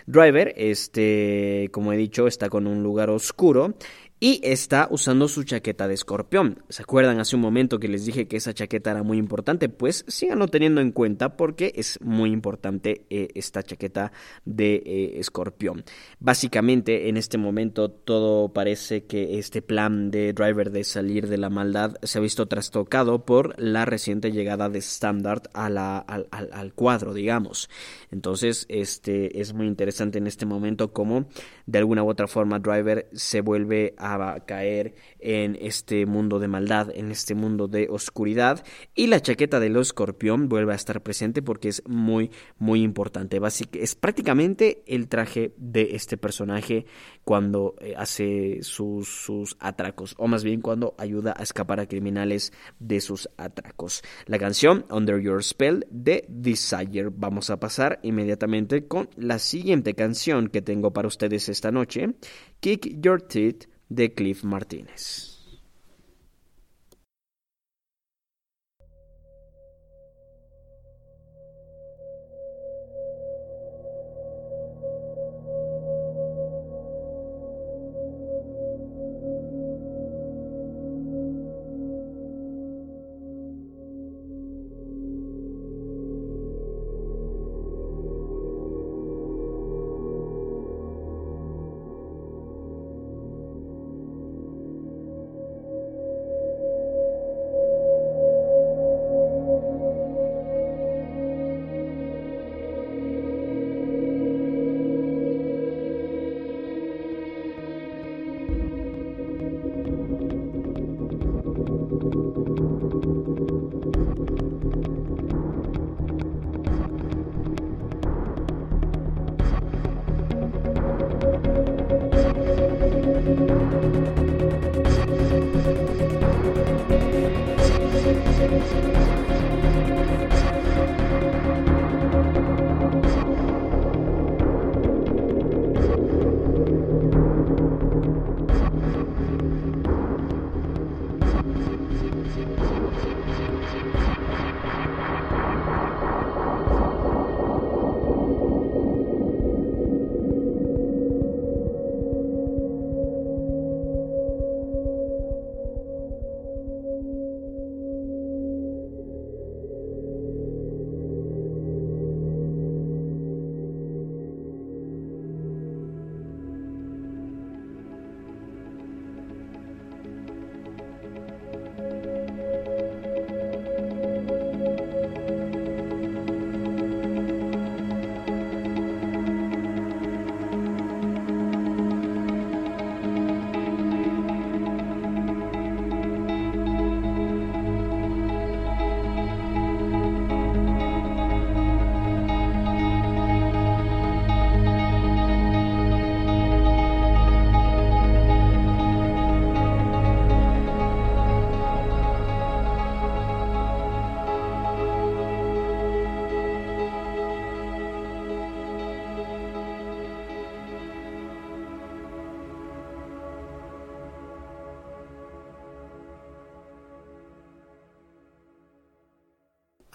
[0.06, 3.74] Driver, este, como he dicho, está con un lugar oscuro
[4.22, 6.62] y está usando su chaqueta de escorpión.
[6.68, 9.68] ¿Se acuerdan hace un momento que les dije que esa chaqueta era muy importante?
[9.68, 14.12] Pues síganlo teniendo en cuenta porque es muy importante eh, esta chaqueta
[14.44, 15.82] de eh, escorpión.
[16.20, 21.50] Básicamente en este momento todo parece que este plan de Driver de salir de la
[21.50, 26.74] maldad se ha visto trastocado por la reciente llegada de Standard a la, al, al
[26.74, 27.68] cuadro, digamos.
[28.12, 31.26] Entonces este es muy interesante en este momento cómo
[31.66, 36.48] de alguna u otra forma Driver se vuelve a a caer en este mundo de
[36.48, 38.64] maldad, en este mundo de oscuridad.
[38.94, 43.40] Y la chaqueta del escorpión vuelve a estar presente porque es muy, muy importante.
[43.72, 46.86] es prácticamente el traje de este personaje
[47.24, 52.52] cuando eh, hace sus, sus atracos, o más bien cuando ayuda a escapar a criminales
[52.78, 54.02] de sus atracos.
[54.26, 57.10] La canción Under Your Spell de Desire.
[57.14, 62.14] Vamos a pasar inmediatamente con la siguiente canción que tengo para ustedes esta noche,
[62.60, 65.31] Kick Your Teeth de Cliff Martínez.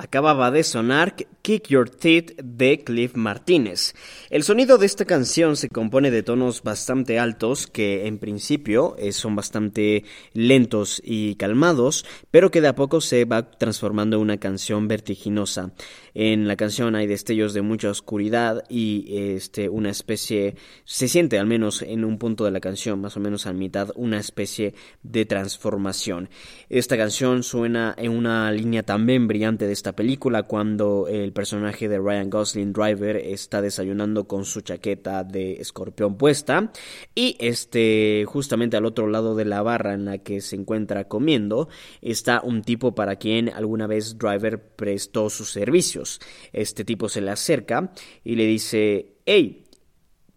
[0.08, 3.94] Acababa de sonar Kick Your Teeth de Cliff Martínez.
[4.30, 9.14] El sonido de esta canción se compone de tonos bastante altos que en principio eh,
[9.14, 10.04] son bastante
[10.34, 15.72] lentos y calmados, pero que de a poco se va transformando en una canción vertiginosa.
[16.14, 19.06] En la canción hay destellos de mucha oscuridad y
[19.36, 23.22] este, una especie, se siente al menos en un punto de la canción, más o
[23.22, 24.74] menos a mitad, una especie
[25.04, 26.30] de transformación.
[26.68, 32.00] Esta canción suena en una línea también brillante de esta película cuando el personaje de
[32.00, 36.72] Ryan Gosling Driver está desayunando con su chaqueta de escorpión puesta
[37.14, 41.68] y este justamente al otro lado de la barra en la que se encuentra comiendo
[42.02, 46.20] está un tipo para quien alguna vez Driver prestó sus servicios.
[46.54, 47.92] Este tipo se le acerca
[48.24, 49.66] y le dice, hey,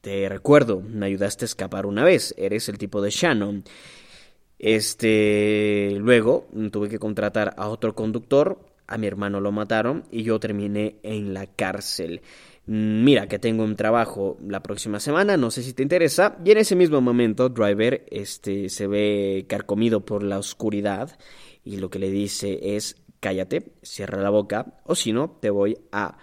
[0.00, 3.64] te recuerdo, me ayudaste a escapar una vez, eres el tipo de Shannon.
[4.58, 10.38] Este, luego tuve que contratar a otro conductor, a mi hermano lo mataron y yo
[10.40, 12.22] terminé en la cárcel.
[12.72, 16.38] Mira que tengo un trabajo la próxima semana, no sé si te interesa.
[16.44, 21.18] Y en ese mismo momento, Driver este, se ve carcomido por la oscuridad
[21.64, 25.78] y lo que le dice es cállate, cierra la boca, o si no, te voy
[25.90, 26.18] a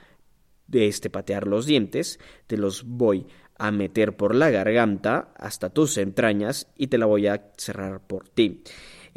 [0.71, 2.17] este, patear los dientes,
[2.47, 3.27] te los voy
[3.57, 8.29] a meter por la garganta hasta tus entrañas y te la voy a cerrar por
[8.29, 8.63] ti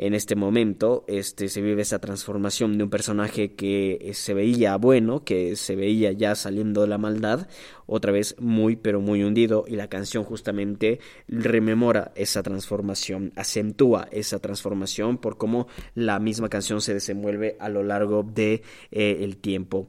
[0.01, 4.77] en este momento este, se vive esa transformación de un personaje que eh, se veía
[4.77, 7.49] bueno, que se veía ya saliendo de la maldad,
[7.85, 14.39] otra vez muy pero muy hundido y la canción justamente rememora esa transformación, acentúa esa
[14.39, 19.87] transformación por cómo la misma canción se desenvuelve a lo largo de eh, el tiempo.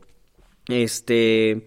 [0.67, 1.65] Este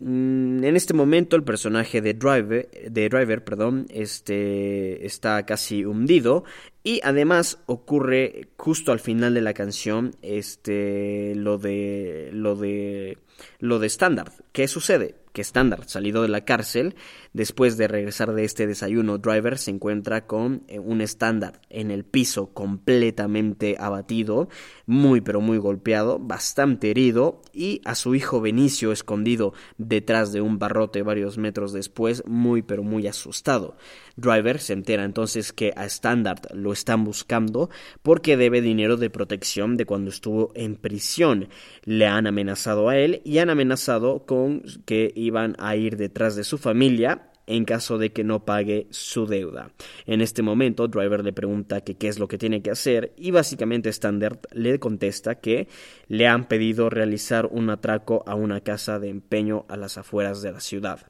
[0.00, 6.44] en este momento el personaje de Driver, de Driver perdón, este, está casi hundido
[6.82, 13.18] y además ocurre justo al final de la canción este, lo de lo de
[13.58, 14.32] lo de Standard.
[14.52, 15.19] ¿Qué sucede?
[15.32, 16.96] Que Standard, salido de la cárcel,
[17.32, 22.04] después de regresar de este desayuno, Driver se encuentra con eh, un Standard en el
[22.04, 24.48] piso completamente abatido,
[24.86, 30.58] muy pero muy golpeado, bastante herido, y a su hijo Benicio escondido detrás de un
[30.58, 33.76] barrote varios metros después, muy pero muy asustado.
[34.16, 37.70] Driver se entera entonces que a Standard lo están buscando
[38.02, 41.48] porque debe dinero de protección de cuando estuvo en prisión.
[41.84, 46.44] Le han amenazado a él y han amenazado con que iban a ir detrás de
[46.44, 49.72] su familia en caso de que no pague su deuda.
[50.06, 53.32] En este momento, Driver le pregunta que qué es lo que tiene que hacer y
[53.32, 55.66] básicamente Standard le contesta que
[56.06, 60.52] le han pedido realizar un atraco a una casa de empeño a las afueras de
[60.52, 61.00] la ciudad.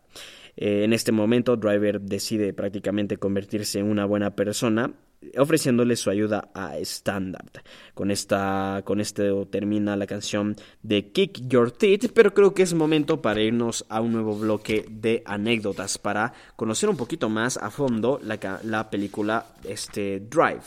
[0.56, 4.92] Eh, en este momento, Driver decide prácticamente convertirse en una buena persona
[5.36, 7.62] ofreciéndole su ayuda a Standard.
[7.94, 12.74] Con esta con esto termina la canción de Kick Your Teeth, pero creo que es
[12.74, 17.70] momento para irnos a un nuevo bloque de anécdotas para conocer un poquito más a
[17.70, 20.62] fondo la, la película este Drive.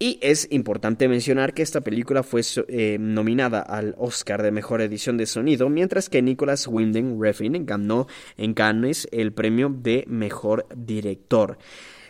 [0.00, 5.16] Y es importante mencionar que esta película fue eh, nominada al Oscar de Mejor Edición
[5.16, 11.58] de Sonido, mientras que Nicholas Winding Refn ganó en Cannes el premio de Mejor Director.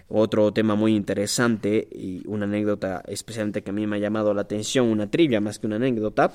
[0.07, 4.43] Otro tema muy interesante y una anécdota especialmente que a mí me ha llamado la
[4.43, 6.33] atención, una trivia más que una anécdota,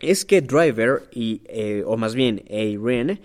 [0.00, 3.18] es que Driver y, eh, o más bien A.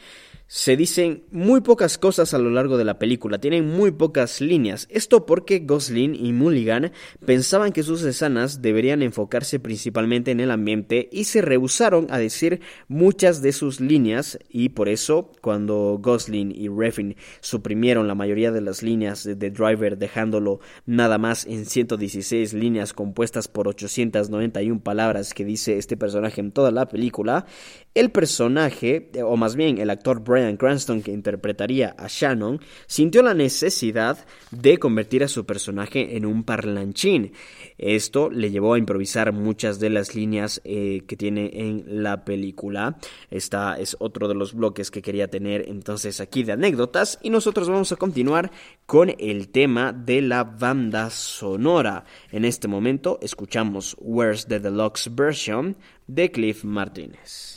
[0.57, 4.87] Se dicen muy pocas cosas a lo largo de la película, tienen muy pocas líneas.
[4.89, 6.93] Esto porque Gosling y Mulligan
[7.25, 12.61] pensaban que sus escenas deberían enfocarse principalmente en el ambiente y se rehusaron a decir
[12.87, 18.61] muchas de sus líneas y por eso cuando Gosling y Refn suprimieron la mayoría de
[18.61, 25.33] las líneas de The Driver dejándolo nada más en 116 líneas compuestas por 891 palabras
[25.33, 27.45] que dice este personaje en toda la película,
[27.93, 33.33] el personaje, o más bien el actor Brian Cranston, que interpretaría a Shannon, sintió la
[33.33, 37.33] necesidad de convertir a su personaje en un parlanchín.
[37.77, 42.97] Esto le llevó a improvisar muchas de las líneas eh, que tiene en la película.
[43.29, 47.69] Esta es otro de los bloques que quería tener entonces aquí de anécdotas y nosotros
[47.69, 48.51] vamos a continuar
[48.85, 52.05] con el tema de la banda sonora.
[52.31, 55.75] En este momento escuchamos Where's the Deluxe Version
[56.07, 57.54] de Cliff Martínez.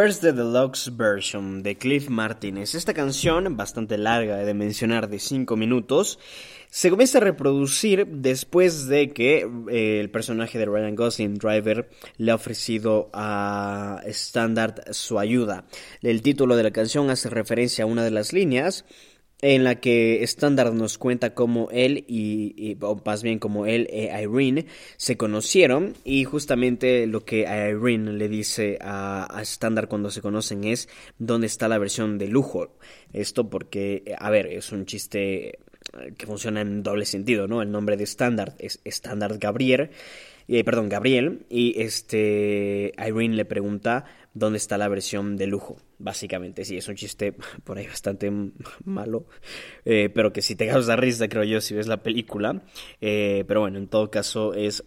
[0.00, 2.74] Where's the Deluxe Version de Cliff Martinez.
[2.74, 6.18] Esta canción, bastante larga de mencionar, de 5 minutos,
[6.70, 12.30] se comienza a reproducir después de que eh, el personaje de Ryan Gosling, Driver, le
[12.30, 15.66] ha ofrecido a Standard su ayuda.
[16.00, 18.86] El título de la canción hace referencia a una de las líneas
[19.42, 24.10] en la que Standard nos cuenta cómo él y, o más bien como él e
[24.22, 30.20] Irene se conocieron y justamente lo que Irene le dice a, a Standard cuando se
[30.20, 30.88] conocen es
[31.18, 32.76] dónde está la versión de lujo.
[33.12, 35.58] Esto porque, a ver, es un chiste
[36.16, 37.62] que funciona en doble sentido, ¿no?
[37.62, 39.90] El nombre de Standard es Standard Gabriel,
[40.48, 44.04] eh, perdón, Gabriel, y este Irene le pregunta
[44.34, 46.64] dónde está la versión de lujo, básicamente.
[46.64, 47.34] Sí, es un chiste
[47.64, 48.30] por ahí bastante
[48.84, 49.26] malo,
[49.84, 52.62] eh, pero que si te causa risa, creo yo, si ves la película.
[53.00, 54.84] Eh, pero bueno, en todo caso es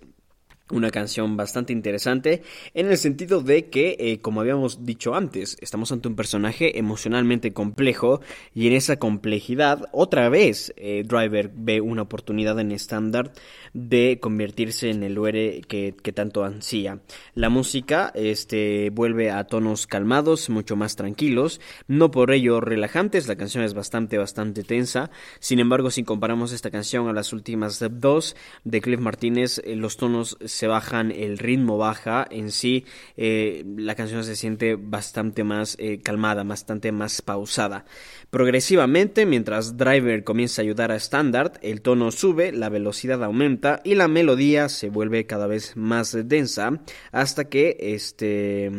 [0.72, 2.42] una canción bastante interesante
[2.74, 7.54] en el sentido de que, eh, como habíamos dicho antes, estamos ante un personaje emocionalmente
[7.54, 8.22] complejo
[8.56, 13.34] y en esa complejidad, otra vez, eh, Driver ve una oportunidad en estándar
[13.74, 17.00] de convertirse en el héroe que, que, tanto ansía.
[17.36, 23.36] La música este, vuelve a tonos calmados, mucho más tranquilos, no por ello relajantes, la
[23.36, 28.36] canción es bastante, bastante tensa, sin embargo, si comparamos esta canción a las últimas dos
[28.64, 32.86] de Cliff Martínez, eh, los tonos se bajan, el ritmo baja, en sí
[33.18, 37.86] eh, la canción se siente bastante más eh, calmada, bastante más pausada.
[38.30, 43.96] Progresivamente, mientras Driver comienza a ayudar a Standard, el tono sube, la velocidad aumenta y
[43.96, 46.82] la melodía se vuelve cada vez más densa
[47.12, 48.72] hasta que este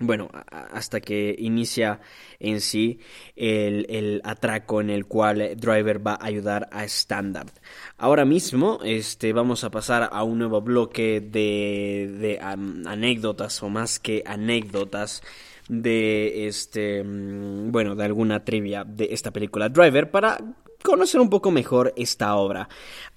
[0.00, 2.00] bueno, hasta que inicia
[2.38, 3.00] en sí
[3.36, 7.50] el, atraco en el cual Driver va a ayudar a Standard.
[7.98, 13.98] Ahora mismo este, vamos a pasar a un nuevo bloque de, de anécdotas o más
[13.98, 15.22] que anécdotas
[15.68, 20.38] de este mm, bueno de alguna trivia de esta película Driver para
[20.82, 22.68] conocer un poco mejor esta obra.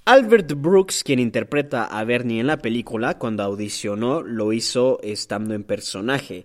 [0.06, 5.64] Albert Brooks, quien interpreta a Bernie en la película, cuando audicionó lo hizo estando en
[5.64, 6.44] personaje.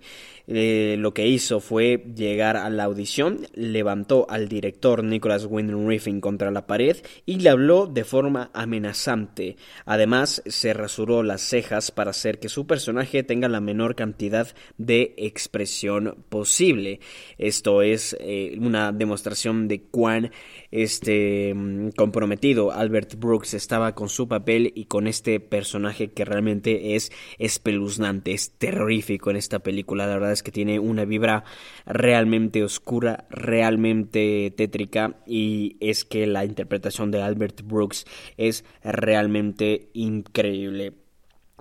[0.51, 6.51] Eh, lo que hizo fue llegar a la audición, levantó al director Nicholas Winding contra
[6.51, 9.57] la pared y le habló de forma amenazante.
[9.85, 14.49] Además, se rasuró las cejas para hacer que su personaje tenga la menor cantidad
[14.79, 17.01] de expresión posible.
[17.37, 20.31] Esto es eh, una demostración de cuán
[20.71, 26.95] este mm, comprometido Albert Brooks estaba con su papel y con este personaje que realmente
[26.95, 30.07] es espeluznante, es terrorífico en esta película.
[30.07, 31.45] La verdad es que tiene una vibra
[31.87, 38.07] realmente oscura, realmente tétrica y es que la interpretación de Albert Brooks
[38.37, 40.95] es realmente increíble.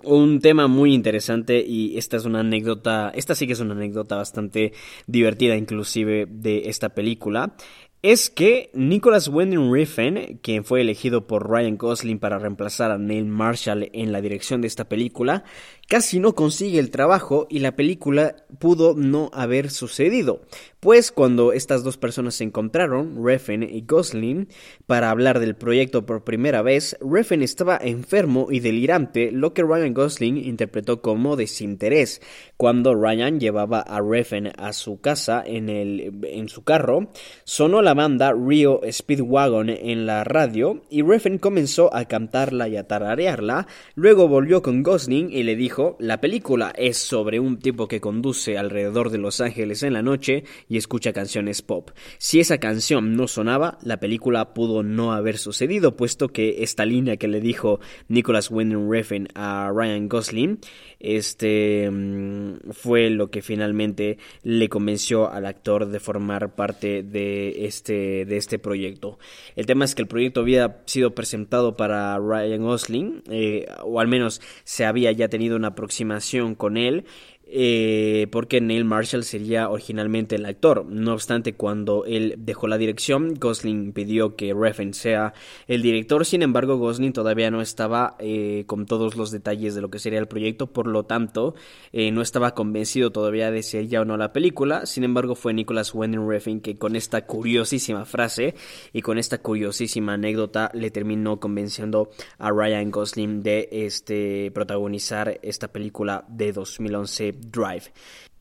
[0.04, 4.14] Un tema muy interesante y esta es una anécdota, esta sí que es una anécdota
[4.14, 4.72] bastante
[5.08, 7.56] divertida inclusive de esta película
[8.02, 13.26] es que Nicholas Winding Refn, quien fue elegido por Ryan Gosling para reemplazar a Neil
[13.26, 15.42] Marshall en la dirección de esta película,
[15.88, 20.42] casi no consigue el trabajo y la película pudo no haber sucedido.
[20.80, 24.48] Pues cuando estas dos personas se encontraron, Refn y Gosling,
[24.86, 29.94] para hablar del proyecto por primera vez, Refn estaba enfermo y delirante, lo que Ryan
[29.94, 32.20] Gosling interpretó como desinterés.
[32.56, 37.10] Cuando Ryan llevaba a Refn a su casa en, el, en su carro,
[37.44, 42.86] sonó la banda Rio Speedwagon en la radio y Refn comenzó a cantarla y a
[42.86, 43.66] tararearla.
[43.94, 48.58] Luego volvió con Gosling y le dijo la película es sobre un tipo que conduce
[48.58, 51.90] alrededor de Los Ángeles en la noche y escucha canciones pop.
[52.18, 57.16] Si esa canción no sonaba, la película pudo no haber sucedido, puesto que esta línea
[57.16, 57.78] que le dijo
[58.08, 60.58] Nicholas Winding Refn a Ryan Gosling
[61.00, 68.24] este mm, fue lo que finalmente le convenció al actor de formar parte de este
[68.24, 69.18] de este proyecto.
[69.56, 74.08] El tema es que el proyecto había sido presentado para Ryan Gosling, eh, o al
[74.08, 77.04] menos se había ya tenido una aproximación con él
[77.50, 80.84] eh, porque Neil Marshall sería originalmente el actor.
[80.86, 85.32] No obstante, cuando él dejó la dirección, Gosling pidió que Refn sea
[85.66, 86.26] el director.
[86.26, 90.18] Sin embargo, Gosling todavía no estaba eh, con todos los detalles de lo que sería
[90.18, 91.54] el proyecto, por lo tanto,
[91.92, 94.84] eh, no estaba convencido todavía de si ya o no la película.
[94.84, 98.54] Sin embargo, fue Nicholas Winding Refn que con esta curiosísima frase
[98.92, 105.68] y con esta curiosísima anécdota le terminó convenciendo a Ryan Gosling de este protagonizar esta
[105.68, 107.92] película de 2011 Drive.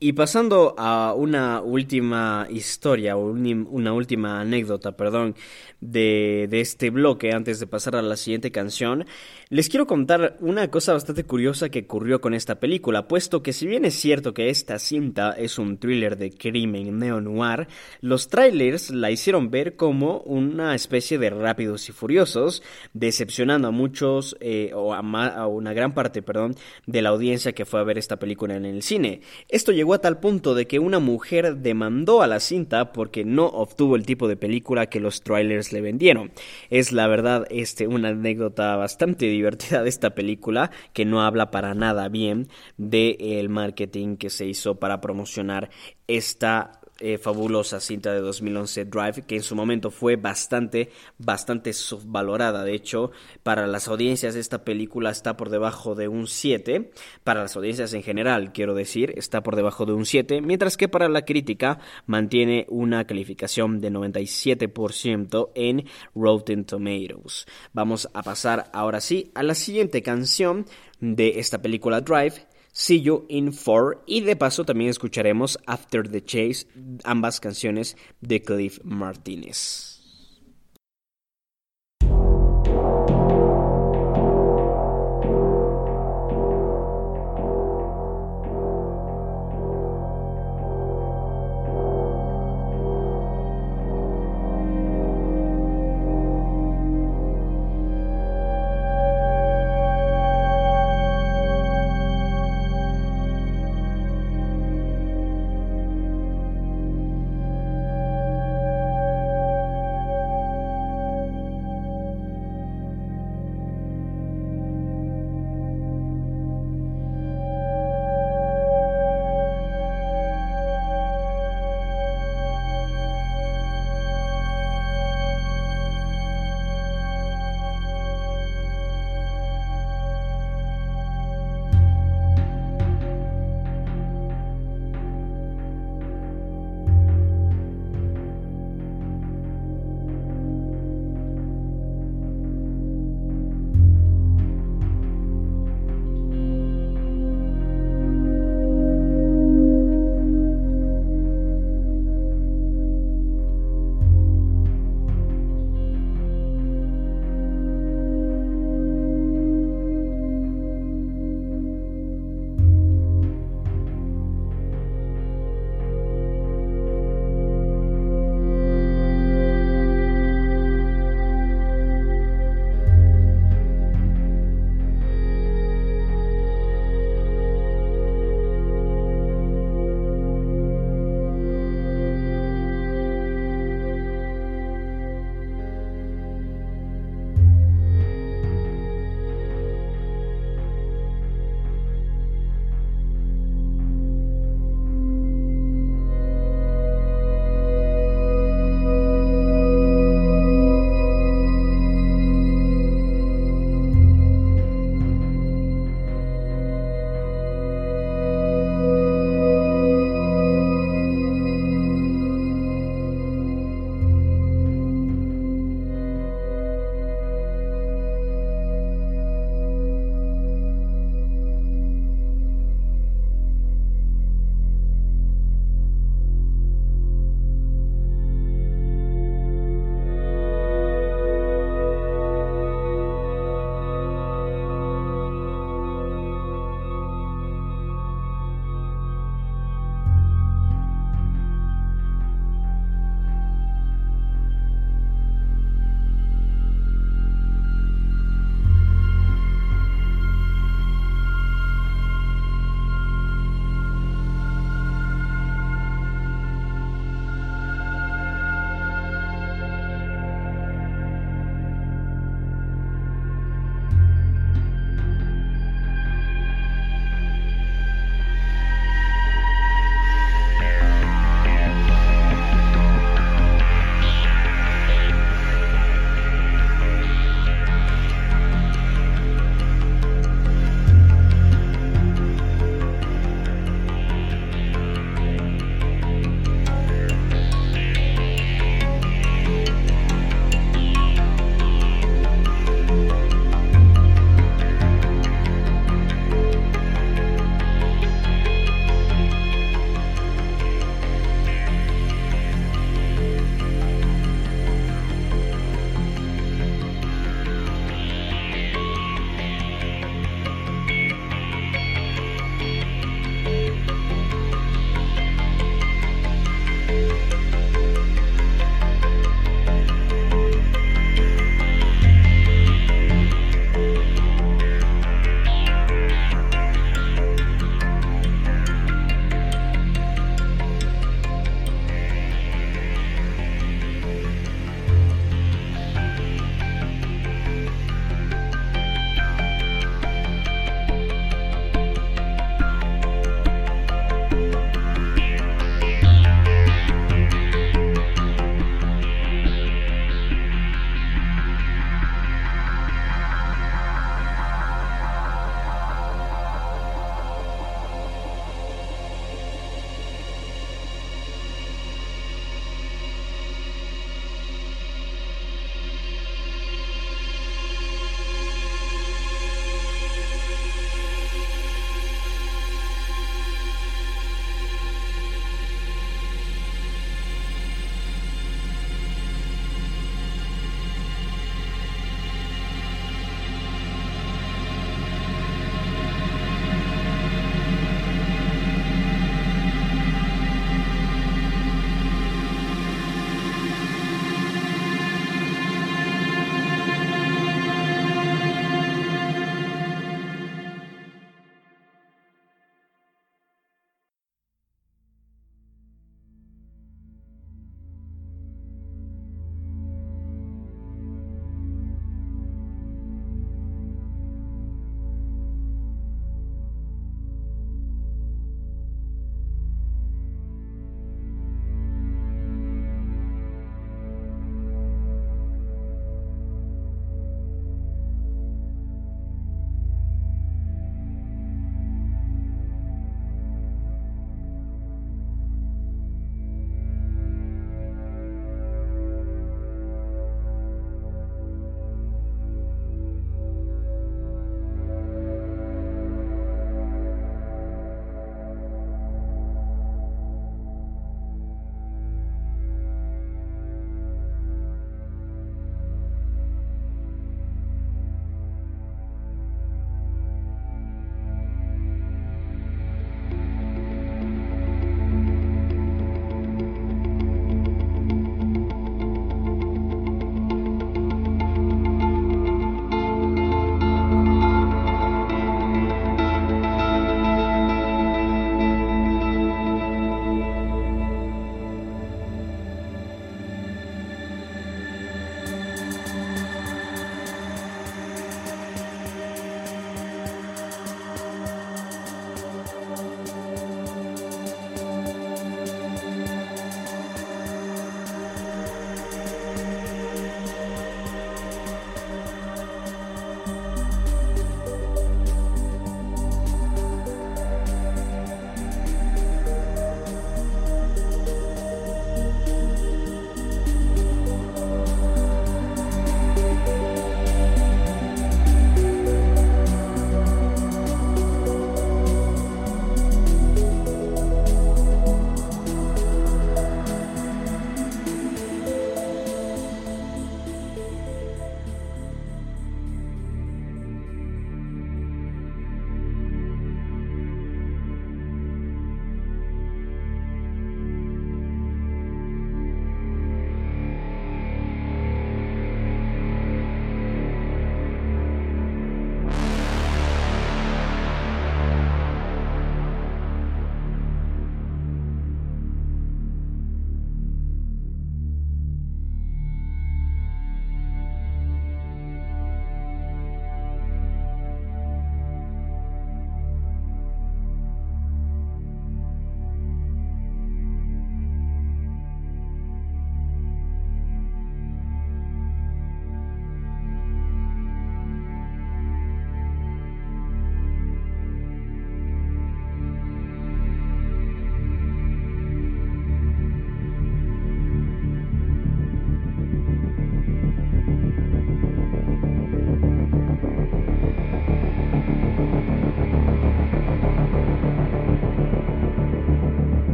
[0.00, 5.34] Y pasando a una última historia, o una última anécdota, perdón,
[5.80, 9.06] de, de, este bloque antes de pasar a la siguiente canción,
[9.50, 13.66] les quiero contar una cosa bastante curiosa que ocurrió con esta película, puesto que si
[13.66, 17.68] bien es cierto que esta cinta es un thriller de crimen neo-noir,
[18.00, 22.62] los trailers la hicieron ver como una especie de rápidos y furiosos,
[22.94, 26.54] decepcionando a muchos, eh, o a, a, una gran parte, perdón,
[26.86, 29.20] de la audiencia que fue a ver esta película en el cine.
[29.48, 33.46] Esto llegó a tal punto de que una mujer demandó a la cinta porque no
[33.46, 36.32] obtuvo el tipo de película que los trailers le vendieron.
[36.70, 41.74] Es la verdad este, una anécdota bastante divertida de esta película que no habla para
[41.74, 45.70] nada bien del el marketing que se hizo para promocionar
[46.06, 52.64] esta eh, fabulosa cinta de 2011 Drive, que en su momento fue bastante, bastante subvalorada.
[52.64, 53.10] De hecho,
[53.42, 56.92] para las audiencias esta película está por debajo de un 7.
[57.24, 60.40] Para las audiencias en general, quiero decir, está por debajo de un 7.
[60.40, 67.46] Mientras que para la crítica mantiene una calificación de 97% en Rotten Tomatoes.
[67.72, 70.66] Vamos a pasar ahora sí a la siguiente canción
[71.00, 72.46] de esta película Drive
[72.76, 76.66] See You in Four y de paso también escucharemos After the Chase,
[77.04, 79.93] ambas canciones de Cliff Martínez.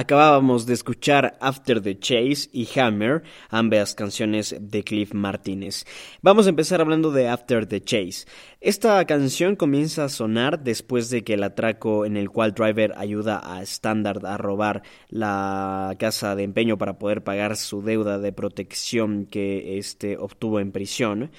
[0.00, 5.84] Acabábamos de escuchar After the Chase y Hammer, ambas canciones de Cliff Martínez.
[6.22, 8.24] Vamos a empezar hablando de After the Chase.
[8.62, 13.42] Esta canción comienza a sonar después de que el atraco en el cual Driver ayuda
[13.44, 19.26] a Standard a robar la casa de empeño para poder pagar su deuda de protección
[19.26, 21.30] que este obtuvo en prisión.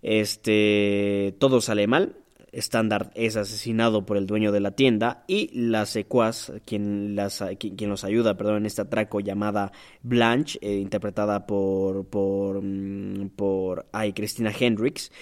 [0.00, 2.16] Este todo sale mal
[2.56, 7.90] Standard es asesinado por el dueño de la tienda y la secuaz, quien, las, quien,
[7.90, 9.72] los ayuda perdón, en este atraco llamada
[10.02, 15.12] Blanche, eh, interpretada por, por, mm, por ay, Christina Hendricks,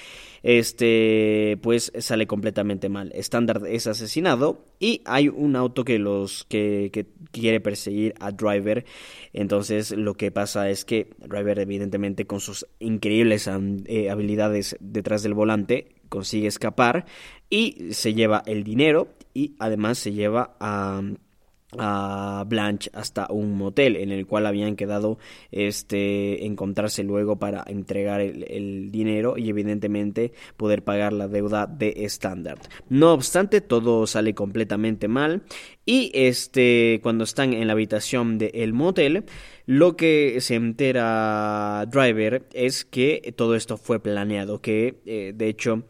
[0.44, 3.11] este, pues sale completamente mal.
[3.15, 8.85] Standard es asesinado y hay un auto que los que, quiere perseguir a Driver.
[9.32, 13.48] Entonces lo que pasa es que Driver evidentemente con sus increíbles
[13.86, 17.07] eh, habilidades detrás del volante consigue escapar
[17.51, 24.12] y se lleva el dinero y además se lleva a Blanche hasta un motel en
[24.12, 25.19] el cual habían quedado
[25.51, 32.61] este encontrarse luego para entregar el, dinero y evidentemente poder pagar la deuda de Standard.
[32.89, 35.43] No obstante, todo sale completamente mal
[35.85, 39.24] y este cuando están en la habitación del motel
[39.66, 45.85] lo que se entera Driver es que todo esto fue planeado, que eh, de hecho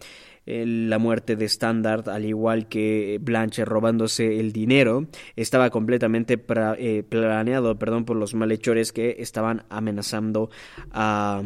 [0.47, 5.07] la muerte de Standard, al igual que Blanche robándose el dinero,
[5.37, 6.39] estaba completamente
[6.79, 10.51] eh, planeado perdón, por los malhechores que estaban amenazando
[10.91, 11.43] a,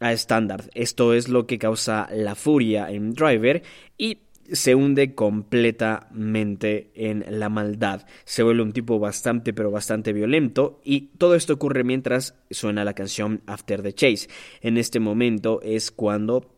[0.00, 0.70] a Standard.
[0.74, 3.62] Esto es lo que causa la furia en Driver
[3.98, 4.18] y
[4.52, 8.06] se hunde completamente en la maldad.
[8.24, 12.94] Se vuelve un tipo bastante pero bastante violento y todo esto ocurre mientras suena la
[12.94, 14.28] canción After the Chase.
[14.60, 16.50] En este momento es cuando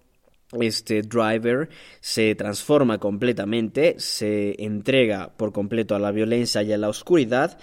[0.60, 1.68] este driver
[2.00, 7.58] se transforma completamente, se entrega por completo a la violencia y a la oscuridad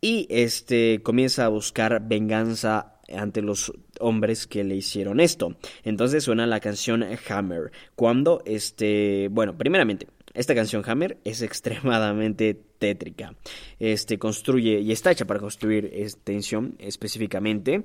[0.00, 5.56] y este comienza a buscar venganza ante los hombres que le hicieron esto.
[5.84, 7.72] Entonces suena la canción Hammer.
[7.94, 13.34] Cuando este, bueno, primeramente, esta canción Hammer es extremadamente tétrica.
[13.78, 15.90] Este construye y está hecha para construir
[16.24, 17.84] tensión específicamente.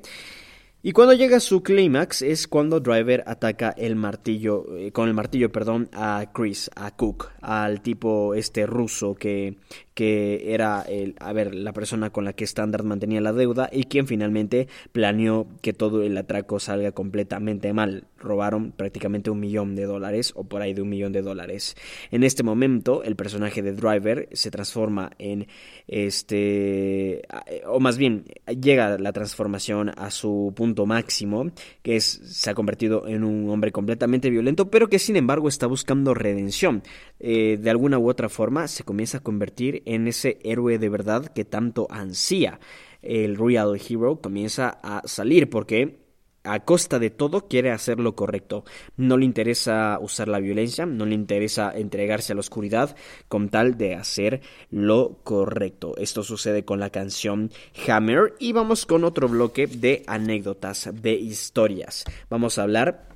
[0.84, 5.52] Y cuando llega su clímax es cuando Driver ataca el martillo, eh, con el martillo,
[5.52, 9.58] perdón, a Chris, a Cook, al tipo este ruso que
[9.94, 13.84] que era el, a ver, la persona con la que Standard mantenía la deuda y
[13.84, 18.06] quien finalmente planeó que todo el atraco salga completamente mal.
[18.18, 21.76] Robaron prácticamente un millón de dólares o por ahí de un millón de dólares.
[22.10, 25.48] En este momento, el personaje de Driver se transforma en
[25.88, 27.24] este,
[27.66, 28.26] o más bien,
[28.60, 34.30] llega la transformación a su punto máximo, que se ha convertido en un hombre completamente
[34.30, 36.84] violento, pero que sin embargo está buscando redención.
[37.19, 41.27] Eh, de alguna u otra forma se comienza a convertir en ese héroe de verdad
[41.27, 42.60] que tanto ansía.
[43.02, 45.99] El Real Hero comienza a salir porque
[46.43, 48.63] a costa de todo quiere hacer lo correcto.
[48.97, 52.95] No le interesa usar la violencia, no le interesa entregarse a la oscuridad
[53.27, 55.95] con tal de hacer lo correcto.
[55.97, 57.51] Esto sucede con la canción
[57.88, 62.05] Hammer y vamos con otro bloque de anécdotas, de historias.
[62.30, 63.11] Vamos a hablar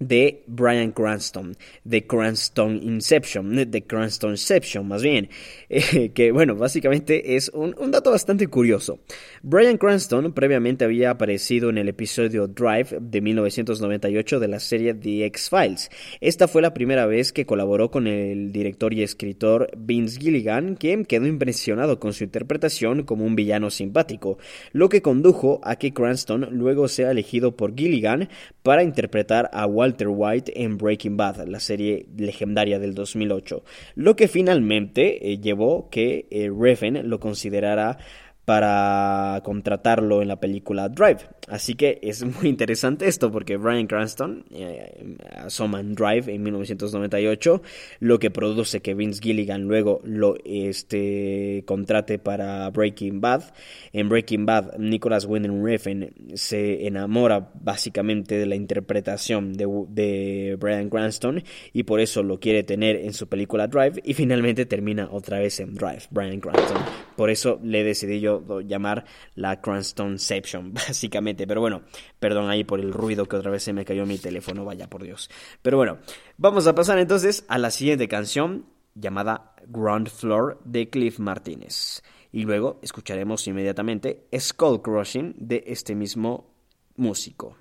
[0.00, 5.28] de Brian Cranston, de Cranston Inception, de Cranston Inception más bien,
[5.68, 8.98] eh, que bueno, básicamente es un, un, dato bastante curioso.
[9.42, 15.24] Brian Cranston previamente había aparecido en el episodio Drive de 1998 de la serie The
[15.24, 15.90] X-Files.
[16.20, 21.06] Esta fue la primera vez que colaboró con el director y escritor Vince Gilligan, quien
[21.06, 24.36] quedó impresionado con su interpretación como un villano simpático,
[24.72, 28.28] lo que condujo a que Cranston luego sea elegido por Gilligan
[28.62, 33.64] para interpretar a Walter White en Breaking Bad, la serie legendaria del 2008,
[33.94, 37.96] lo que finalmente eh, llevó que eh, Refn lo considerara
[38.44, 41.18] para contratarlo en la película Drive.
[41.48, 47.62] Así que es muy interesante esto porque Brian Cranston eh, asoma en Drive en 1998,
[48.00, 53.52] lo que produce que Vince Gilligan luego lo este, contrate para Breaking Bad.
[53.92, 60.88] En Breaking Bad, Nicholas Winding Refn se enamora básicamente de la interpretación de, de Brian
[60.88, 61.42] Cranston
[61.72, 65.60] y por eso lo quiere tener en su película Drive y finalmente termina otra vez
[65.60, 66.78] en Drive, Brian Cranston.
[67.16, 69.04] Por eso le decidí yo llamar
[69.34, 71.46] la Cranstonception, básicamente.
[71.46, 71.82] Pero bueno,
[72.18, 75.02] perdón ahí por el ruido que otra vez se me cayó mi teléfono, vaya por
[75.02, 75.30] Dios.
[75.62, 75.98] Pero bueno,
[76.36, 82.02] vamos a pasar entonces a la siguiente canción llamada Ground Floor de Cliff Martínez.
[82.32, 86.54] Y luego escucharemos inmediatamente Skull Crushing de este mismo
[86.96, 87.56] músico.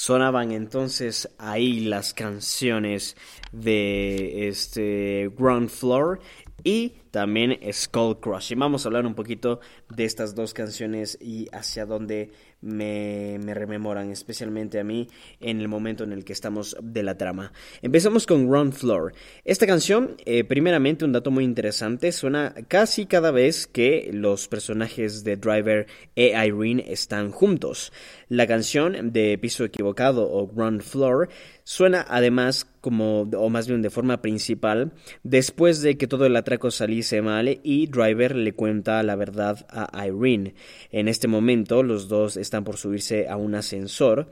[0.00, 3.18] Sonaban entonces ahí las canciones
[3.52, 6.20] de este Ground Floor
[6.64, 8.52] y también Skull Crush.
[8.52, 12.30] Y vamos a hablar un poquito de estas dos canciones y hacia dónde
[12.60, 15.08] me, rememoran, especialmente a mí,
[15.40, 17.52] en el momento en el que estamos de la trama.
[17.82, 19.12] Empezamos con Ground Floor.
[19.44, 25.24] Esta canción, eh, primeramente, un dato muy interesante, suena casi cada vez que los personajes
[25.24, 27.92] de Driver e Irene están juntos.
[28.28, 31.28] La canción de Piso Equivocado o Ground Floor
[31.64, 34.92] suena además como, o más bien de forma principal,
[35.22, 36.70] después de que todo el atraco
[37.02, 40.54] saliese mal y Driver le cuenta la verdad a Irene.
[40.90, 44.30] En este momento los dos están por subirse a un ascensor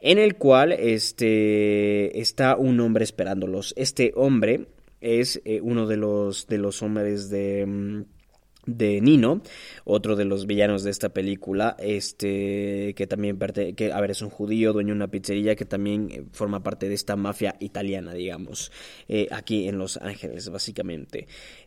[0.00, 3.74] en el cual este, está un hombre esperándolos.
[3.76, 4.66] Este hombre
[5.00, 7.66] es eh, uno de los, de los hombres de...
[7.66, 8.02] Mm,
[8.66, 9.42] de Nino,
[9.84, 13.38] otro de los villanos de esta película, este que también
[13.76, 16.88] que a ver es un judío dueño de una pizzería que también eh, forma parte
[16.88, 18.72] de esta mafia italiana, digamos,
[19.08, 21.26] eh, aquí en Los Ángeles, básicamente.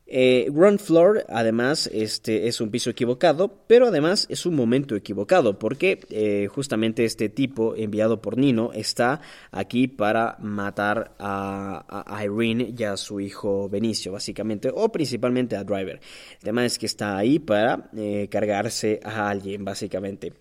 [0.09, 5.59] Eh, ground floor, además, este es un piso equivocado, pero además es un momento equivocado,
[5.59, 9.19] porque eh, justamente este tipo enviado por Nino está
[9.51, 15.99] aquí para matar a, Irene y a su hijo Benicio, básicamente, o principalmente a Driver.
[16.35, 20.31] El tema es que está ahí para eh, cargarse a alguien, básicamente.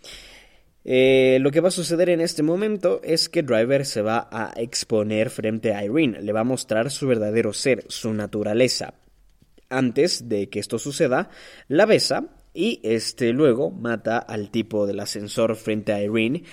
[0.85, 5.31] lo que va a suceder en este momento es que Driver se va a exponer
[5.31, 8.95] frente a Irene, le va a mostrar su verdadero ser, su naturaleza
[9.69, 11.31] antes de que esto suceda,
[11.69, 16.45] la besa y este luego mata al tipo del ascensor frente a Irene.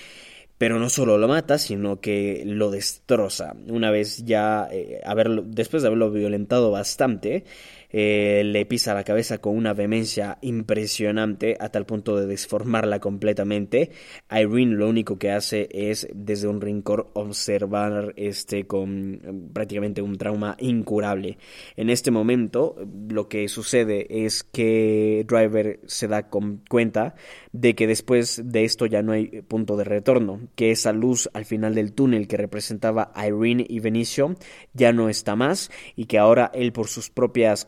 [0.57, 3.55] Pero no solo lo mata, sino que lo destroza.
[3.67, 5.01] Una vez ya, eh,
[5.45, 7.43] después de haberlo violentado bastante,
[7.93, 13.91] eh, le pisa la cabeza con una vehemencia impresionante a tal punto de desformarla completamente.
[14.29, 20.17] Irene lo único que hace es desde un rincón observar este con eh, prácticamente un
[20.17, 21.37] trauma incurable.
[21.75, 22.75] En este momento
[23.09, 27.15] lo que sucede es que Driver se da cuenta
[27.51, 31.45] de que después de esto ya no hay punto de retorno, que esa luz al
[31.45, 34.35] final del túnel que representaba Irene y Benicio
[34.73, 37.65] ya no está más y que ahora él por sus propias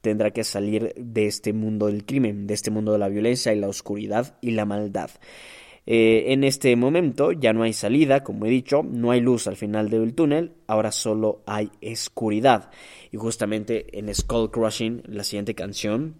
[0.00, 3.60] tendrá que salir de este mundo del crimen, de este mundo de la violencia y
[3.60, 5.10] la oscuridad y la maldad.
[5.84, 9.56] Eh, en este momento ya no hay salida, como he dicho, no hay luz al
[9.56, 12.70] final del túnel, ahora solo hay oscuridad.
[13.10, 16.16] Y justamente en Skull Crushing, la siguiente canción,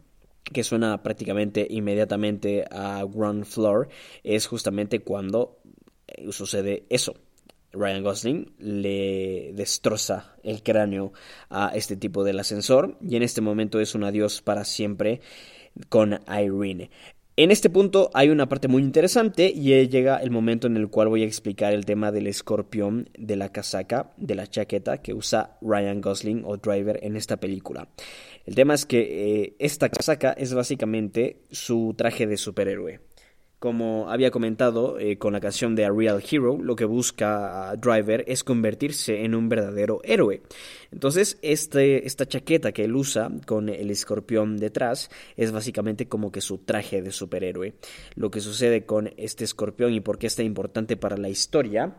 [0.53, 3.89] que suena prácticamente inmediatamente a Ground Floor,
[4.25, 5.61] es justamente cuando
[6.09, 7.15] eh, sucede eso.
[7.73, 11.13] Ryan Gosling le destroza el cráneo
[11.51, 15.21] a este tipo del ascensor y en este momento es un adiós para siempre
[15.89, 16.91] con Irene.
[17.35, 21.09] En este punto hay una parte muy interesante y llega el momento en el cual
[21.09, 25.57] voy a explicar el tema del escorpión de la casaca, de la chaqueta que usa
[25.63, 27.89] Ryan Gosling o Driver en esta película.
[28.45, 33.01] El tema es que eh, esta casaca es básicamente su traje de superhéroe
[33.63, 38.25] como había comentado eh, con la canción de A Real Hero, lo que busca Driver
[38.27, 40.43] es convertirse en un verdadero héroe.
[40.91, 46.41] Entonces, este, esta chaqueta que él usa con el escorpión detrás es básicamente como que
[46.41, 47.75] su traje de superhéroe.
[48.17, 51.95] Lo que sucede con este escorpión y por qué está importante para la historia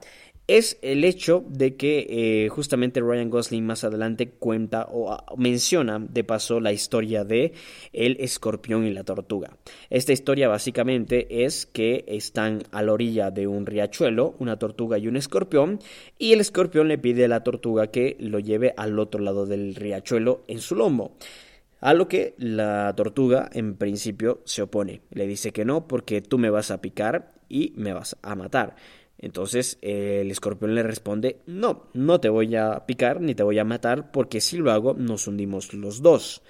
[0.47, 5.99] es el hecho de que eh, justamente Ryan Gosling más adelante cuenta o ah, menciona
[5.99, 7.53] de paso la historia de
[7.93, 9.57] el escorpión y la tortuga.
[9.89, 15.07] Esta historia básicamente es que están a la orilla de un riachuelo, una tortuga y
[15.07, 15.79] un escorpión,
[16.17, 19.75] y el escorpión le pide a la tortuga que lo lleve al otro lado del
[19.75, 21.15] riachuelo en su lomo.
[21.79, 25.01] A lo que la tortuga en principio se opone.
[25.11, 28.75] Le dice que no porque tú me vas a picar y me vas a matar.
[29.23, 33.63] Entonces el escorpión le responde, no, no te voy a picar ni te voy a
[33.63, 36.43] matar porque si lo hago nos hundimos los dos.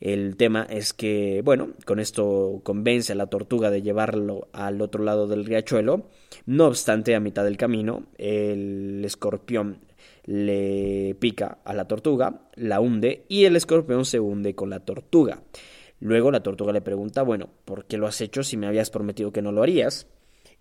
[0.00, 5.02] El tema es que, bueno, con esto convence a la tortuga de llevarlo al otro
[5.02, 6.10] lado del riachuelo.
[6.44, 9.78] No obstante, a mitad del camino, el escorpión
[10.26, 15.42] le pica a la tortuga, la hunde y el escorpión se hunde con la tortuga.
[16.00, 19.32] Luego la tortuga le pregunta, bueno, ¿por qué lo has hecho si me habías prometido
[19.32, 20.06] que no lo harías?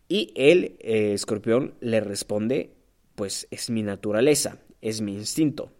[0.07, 2.73] Y el eh, escorpión le responde,
[3.15, 5.71] pues es mi naturaleza, es mi instinto.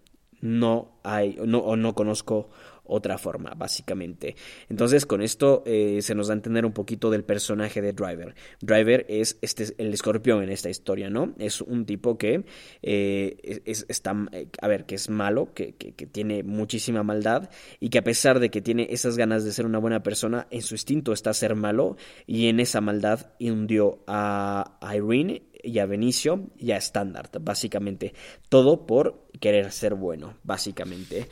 [0.42, 2.50] No hay, no, o no conozco
[2.86, 4.36] otra forma, básicamente.
[4.70, 8.36] Entonces, con esto eh, se nos da a entender un poquito del personaje de Driver.
[8.62, 11.34] Driver es este, el escorpión en esta historia, ¿no?
[11.40, 12.46] Es un tipo que
[12.82, 14.16] eh, es, está,
[14.62, 17.50] a ver, que es malo, que, que, tiene muchísima maldad
[17.80, 20.62] y que a pesar de que tiene esas ganas de ser una buena persona, en
[20.62, 21.96] su instinto está ser malo
[22.28, 28.14] y en esa maldad hundió a Irene y a Benicio y a Standard, básicamente.
[28.50, 31.30] Todo por querer ser bueno, básicamente.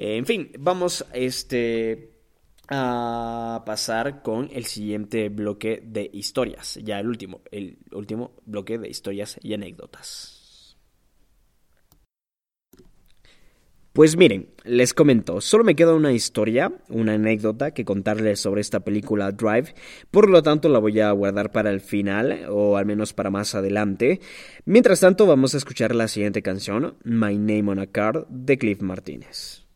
[0.00, 2.14] Eh, en fin, vamos este,
[2.68, 8.88] a pasar con el siguiente bloque de historias, ya el último, el último bloque de
[8.88, 10.78] historias y anécdotas.
[13.92, 18.80] Pues miren, les comento, solo me queda una historia, una anécdota que contarles sobre esta
[18.80, 19.74] película Drive,
[20.10, 23.54] por lo tanto la voy a guardar para el final, o al menos para más
[23.54, 24.20] adelante.
[24.64, 28.80] Mientras tanto, vamos a escuchar la siguiente canción, My Name on a Card, de Cliff
[28.80, 29.69] Martínez.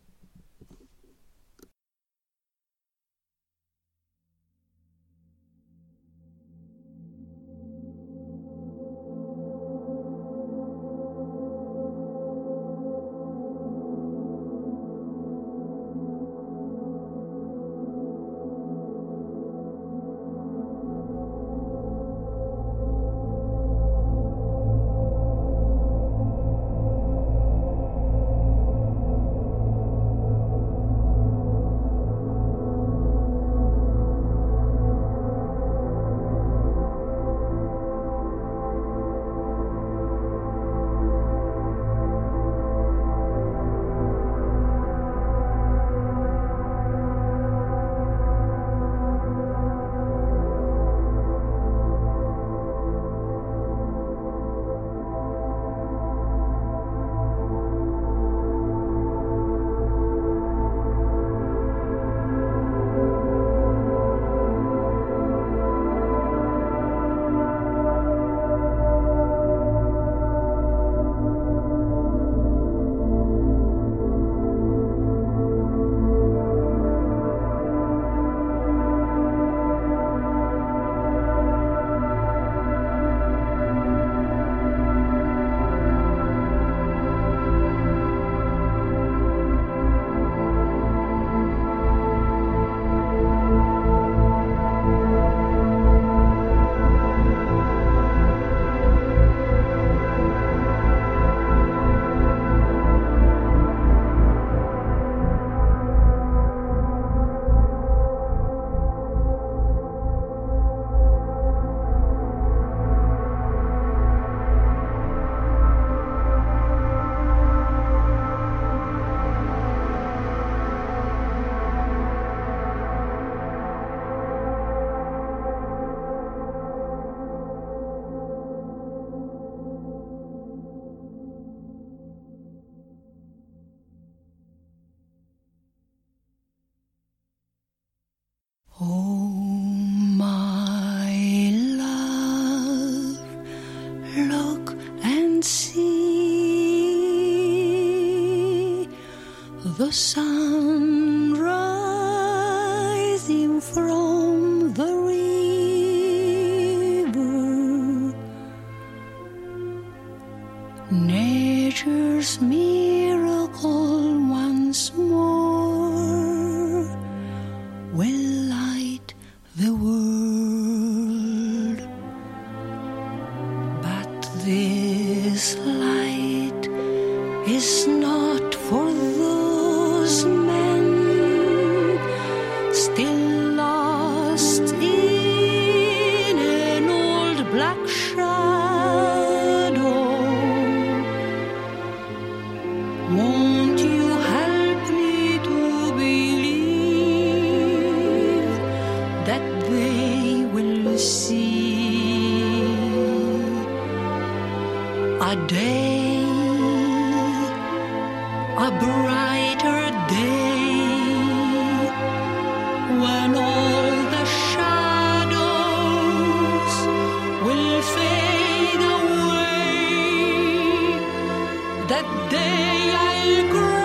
[221.95, 223.84] that day I grew.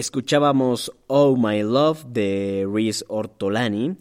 [0.00, 3.98] Escuchábamos Oh My Love de Reese Ortolani.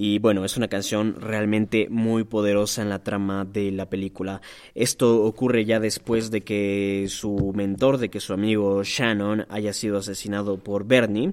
[0.00, 4.40] Y bueno, es una canción realmente muy poderosa en la trama de la película.
[4.76, 9.98] Esto ocurre ya después de que su mentor, de que su amigo Shannon haya sido
[9.98, 11.32] asesinado por Bernie.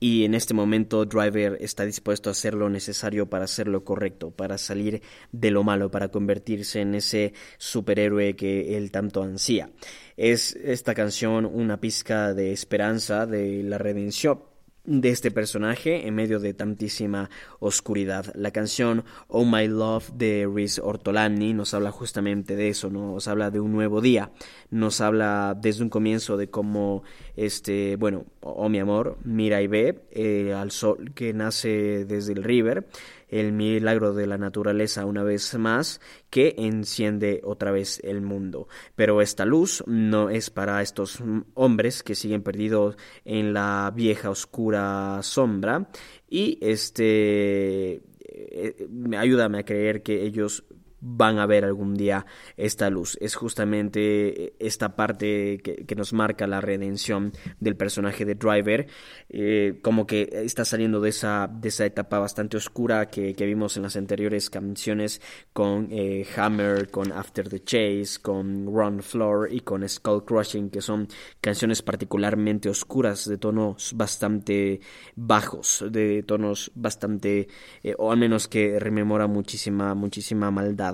[0.00, 4.32] Y en este momento Driver está dispuesto a hacer lo necesario para hacer lo correcto,
[4.32, 9.70] para salir de lo malo, para convertirse en ese superhéroe que él tanto ansía.
[10.16, 14.49] Es esta canción una pizca de esperanza de la redención
[14.90, 17.30] de este personaje en medio de tantísima
[17.60, 18.32] oscuridad.
[18.34, 23.52] La canción Oh My Love de Riz Ortolani nos habla justamente de eso, nos habla
[23.52, 24.32] de un nuevo día,
[24.68, 27.04] nos habla desde un comienzo de cómo
[27.36, 32.42] este, bueno, oh mi amor, mira y ve eh, al sol que nace desde el
[32.42, 32.88] river
[33.30, 38.68] el milagro de la naturaleza una vez más que enciende otra vez el mundo.
[38.96, 41.22] Pero esta luz no es para estos
[41.54, 45.88] hombres que siguen perdidos en la vieja oscura sombra
[46.28, 48.02] y este
[48.32, 50.64] eh, ayúdame a creer que ellos
[51.00, 53.16] van a ver algún día esta luz.
[53.20, 58.86] Es justamente esta parte que, nos marca la redención del personaje de Driver,
[59.28, 63.82] eh, como que está saliendo de esa, de esa etapa bastante oscura que, vimos en
[63.82, 65.20] las anteriores canciones
[65.52, 70.80] con eh, Hammer, con After the Chase, con Run Floor y con Skull Crushing, que
[70.80, 71.08] son
[71.40, 74.80] canciones particularmente oscuras, de tonos bastante
[75.16, 77.48] bajos, de tonos bastante,
[77.82, 80.89] eh, o al menos que rememora muchísima, muchísima maldad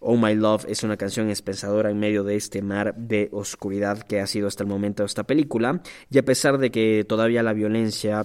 [0.00, 4.20] Oh My Love es una canción espensadora en medio de este mar de oscuridad que
[4.20, 8.24] ha sido hasta el momento esta película, y a pesar de que todavía la violencia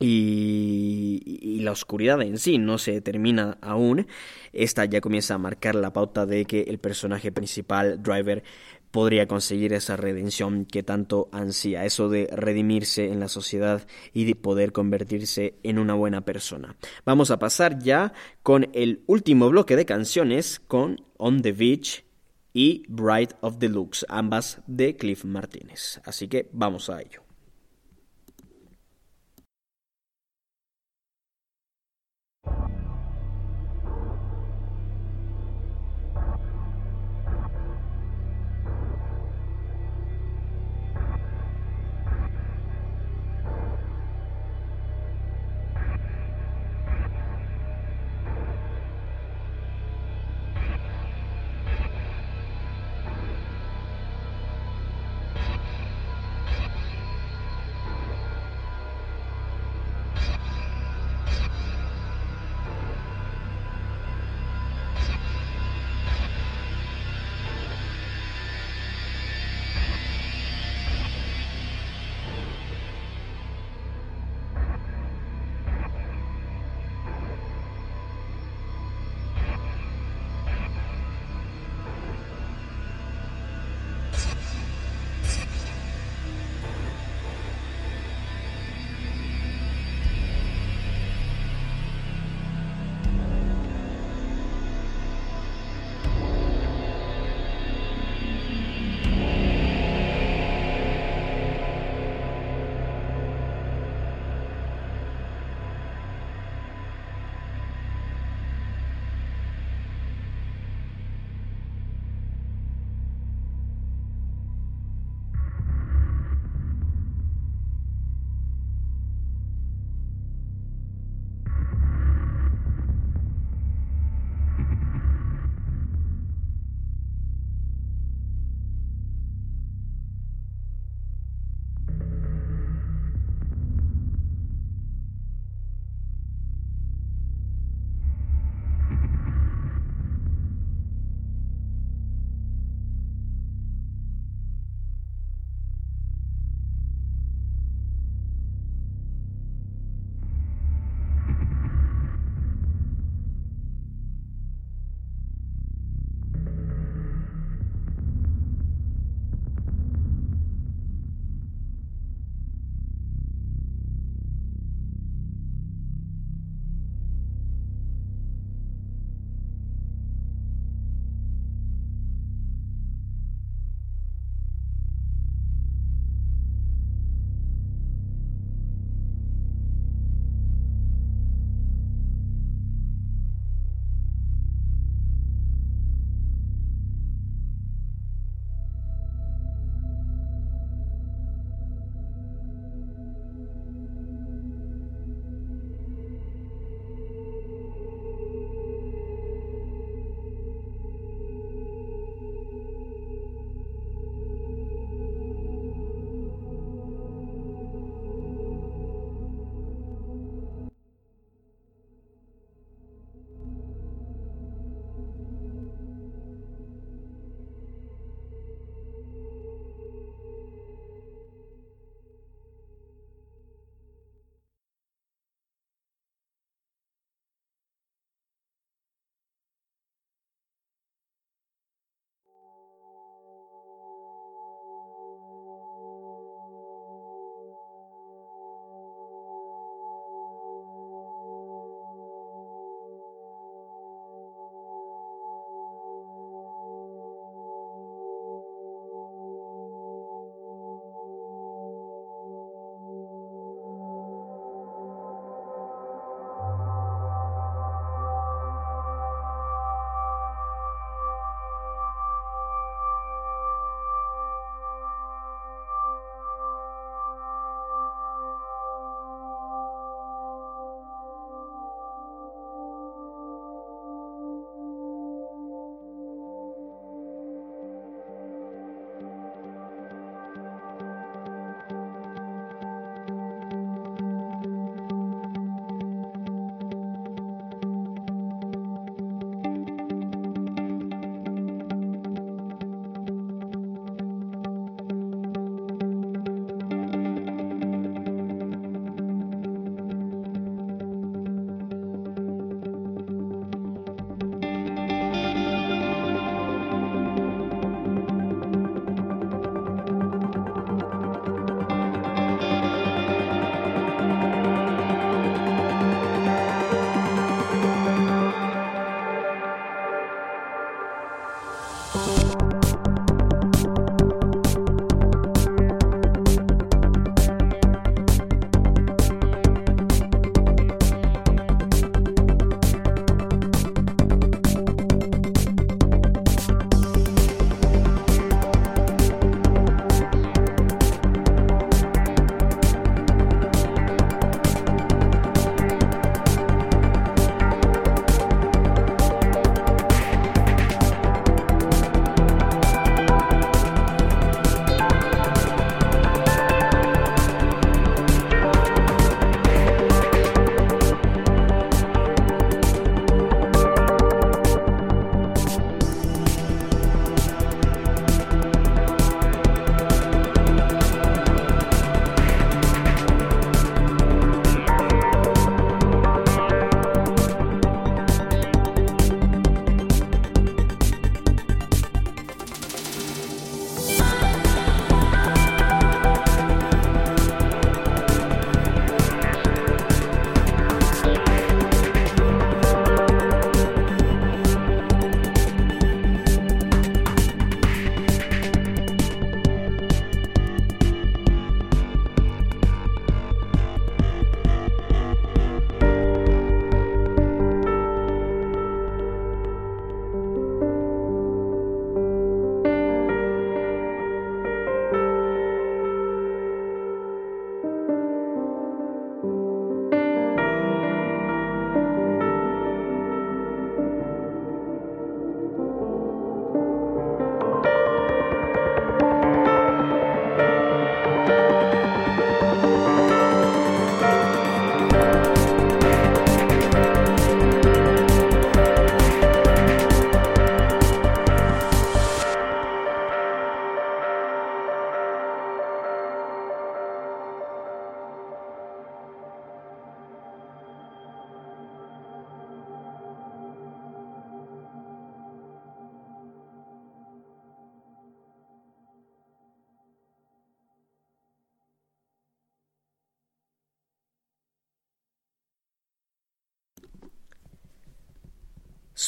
[0.00, 4.06] y, la oscuridad en sí no se termina aún,
[4.52, 8.42] esta ya comienza a marcar la pauta de que el personaje principal, Driver,
[8.90, 14.34] podría conseguir esa redención que tanto ansía, eso de redimirse en la sociedad y de
[14.34, 16.76] poder convertirse en una buena persona.
[17.04, 18.12] Vamos a pasar ya
[18.42, 22.04] con el último bloque de canciones con On the Beach
[22.52, 26.00] y Bride of the Looks, ambas de Cliff Martínez.
[26.04, 27.22] Así que vamos a ello.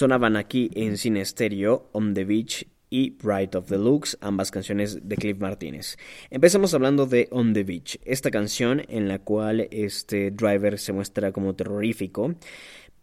[0.02, 4.98] Sonaban aquí en cine estéreo On the Beach y Bright of the Looks, ambas canciones
[5.08, 5.96] de Cliff Martínez.
[6.28, 11.30] Empezamos hablando de On the Beach, esta canción en la cual este driver se muestra
[11.30, 12.34] como terrorífico,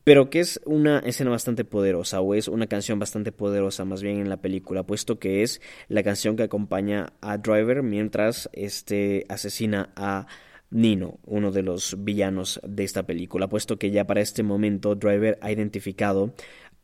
[0.04, 4.20] pero que es una escena bastante poderosa, o es una canción bastante poderosa más bien
[4.20, 9.94] en la película, puesto que es la canción que acompaña a Driver mientras este asesina
[9.96, 10.28] a
[10.72, 15.40] Nino, uno de los villanos de esta película, puesto que ya para este momento Driver
[15.42, 16.34] ha identificado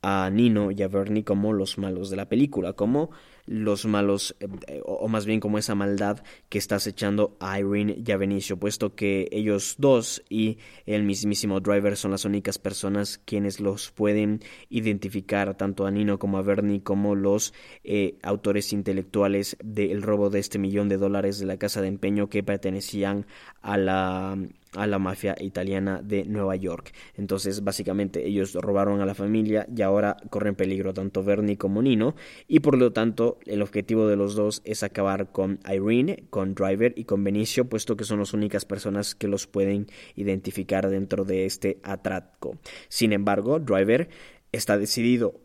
[0.07, 3.10] a Nino y a Bernie como los malos de la película, como
[3.48, 8.11] los malos, eh, o más bien como esa maldad que está acechando a Irene y
[8.11, 13.60] a Benicio, puesto que ellos dos y el mismísimo Driver son las únicas personas quienes
[13.60, 20.03] los pueden identificar, tanto a Nino como a Bernie, como los eh, autores intelectuales del
[20.03, 23.26] robo de este millón de dólares de la casa de empeño que pertenecían
[23.64, 24.38] a la
[24.76, 26.94] a la mafia italiana de Nueva York.
[27.16, 32.16] Entonces, básicamente, ellos robaron a la familia y ahora corren peligro tanto Bernie como Nino.
[32.48, 36.94] Y por lo tanto, el objetivo de los dos es acabar con Irene, con Driver
[36.96, 41.46] y con Benicio, puesto que son las únicas personas que los pueden identificar dentro de
[41.46, 42.58] este atraco.
[42.90, 44.10] Sin embargo, Driver
[44.52, 45.45] está decidido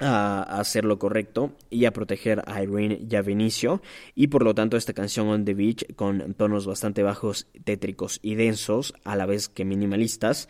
[0.00, 3.82] a hacer lo correcto y a proteger a Irene y a Vinicio.
[4.14, 8.34] Y por lo tanto esta canción On the Beach con tonos bastante bajos, tétricos y
[8.34, 10.48] densos a la vez que minimalistas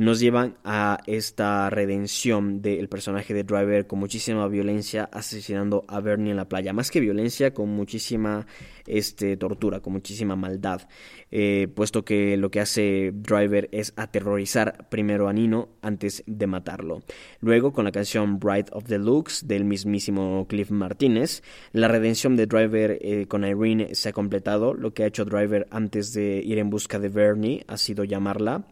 [0.00, 6.30] nos llevan a esta redención del personaje de Driver con muchísima violencia asesinando a Bernie
[6.30, 6.72] en la playa.
[6.72, 8.46] Más que violencia, con muchísima
[8.86, 10.88] este, tortura, con muchísima maldad.
[11.30, 17.02] Eh, puesto que lo que hace Driver es aterrorizar primero a Nino antes de matarlo.
[17.40, 22.46] Luego, con la canción Bright of the Looks del mismísimo Cliff Martínez, la redención de
[22.46, 24.72] Driver eh, con Irene se ha completado.
[24.72, 28.64] Lo que ha hecho Driver antes de ir en busca de Bernie ha sido llamarla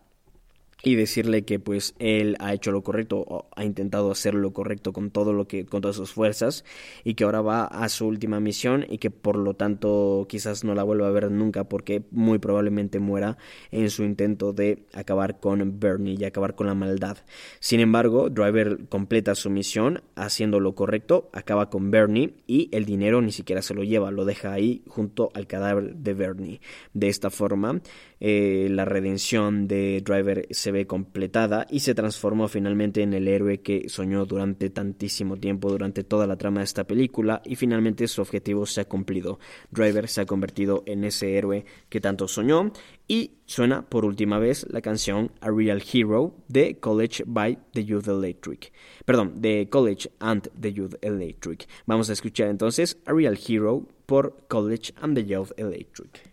[0.82, 4.92] y decirle que pues él ha hecho lo correcto o ha intentado hacer lo correcto
[4.92, 6.64] con todo lo que con todas sus fuerzas
[7.02, 10.74] y que ahora va a su última misión y que por lo tanto quizás no
[10.74, 13.38] la vuelva a ver nunca porque muy probablemente muera
[13.72, 17.18] en su intento de acabar con Bernie y acabar con la maldad.
[17.58, 23.20] Sin embargo, Driver completa su misión haciendo lo correcto, acaba con Bernie y el dinero
[23.20, 26.60] ni siquiera se lo lleva, lo deja ahí junto al cadáver de Bernie.
[26.92, 27.80] De esta forma,
[28.20, 33.60] eh, la redención de Driver se ve completada y se transformó finalmente en el héroe
[33.60, 38.20] que soñó durante tantísimo tiempo, durante toda la trama de esta película y finalmente su
[38.20, 39.38] objetivo se ha cumplido.
[39.70, 42.72] Driver se ha convertido en ese héroe que tanto soñó
[43.06, 48.08] y suena por última vez la canción A Real Hero de College by the Youth
[48.08, 48.72] Electric.
[49.04, 51.66] Perdón, de College and the Youth Electric.
[51.86, 56.27] Vamos a escuchar entonces A Real Hero por College and the Youth Electric.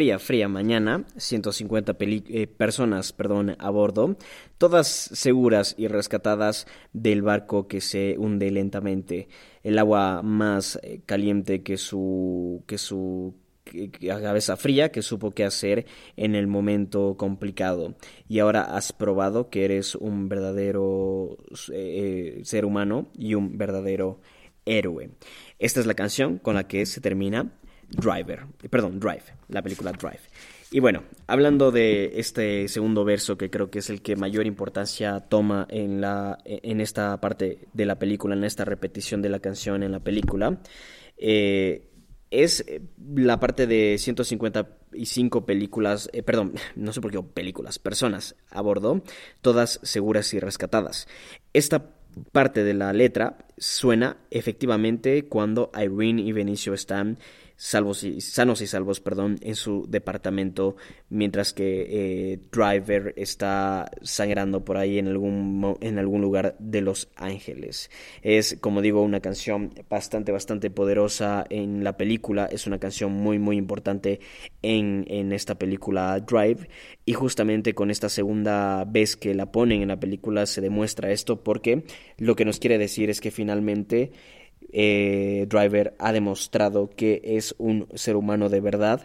[0.00, 4.16] Fría, fría mañana, 150 eh, personas perdón, a bordo,
[4.56, 9.28] todas seguras y rescatadas del barco que se hunde lentamente.
[9.62, 13.34] El agua más eh, caliente que su, que su
[14.00, 15.84] cabeza fría que supo qué hacer
[16.16, 17.94] en el momento complicado.
[18.26, 21.36] Y ahora has probado que eres un verdadero
[21.74, 24.18] eh, ser humano y un verdadero
[24.64, 25.10] héroe.
[25.58, 27.52] Esta es la canción con la que se termina
[27.90, 30.20] Driver, perdón, Drive, la película Drive.
[30.72, 35.18] Y bueno, hablando de este segundo verso, que creo que es el que mayor importancia
[35.18, 39.82] toma en, la, en esta parte de la película, en esta repetición de la canción
[39.82, 40.60] en la película,
[41.16, 41.90] eh,
[42.30, 42.64] es
[43.14, 49.02] la parte de 155 películas, eh, perdón, no sé por qué películas, personas a bordo,
[49.40, 51.08] todas seguras y rescatadas.
[51.52, 51.96] Esta
[52.32, 57.18] parte de la letra suena efectivamente cuando Irene y Benicio están
[57.60, 60.76] salvos y, sanos y salvos perdón, en su departamento,
[61.10, 67.10] mientras que eh, Driver está sangrando por ahí en algún, en algún lugar de Los
[67.16, 67.90] Ángeles.
[68.22, 73.38] Es, como digo, una canción bastante, bastante poderosa en la película, es una canción muy,
[73.38, 74.20] muy importante
[74.62, 76.66] en, en esta película Drive,
[77.04, 81.44] y justamente con esta segunda vez que la ponen en la película se demuestra esto
[81.44, 81.84] porque
[82.16, 84.12] lo que nos quiere decir es que finalmente
[84.72, 89.02] eh, Driver ha demostrado que es un ser humano de verdad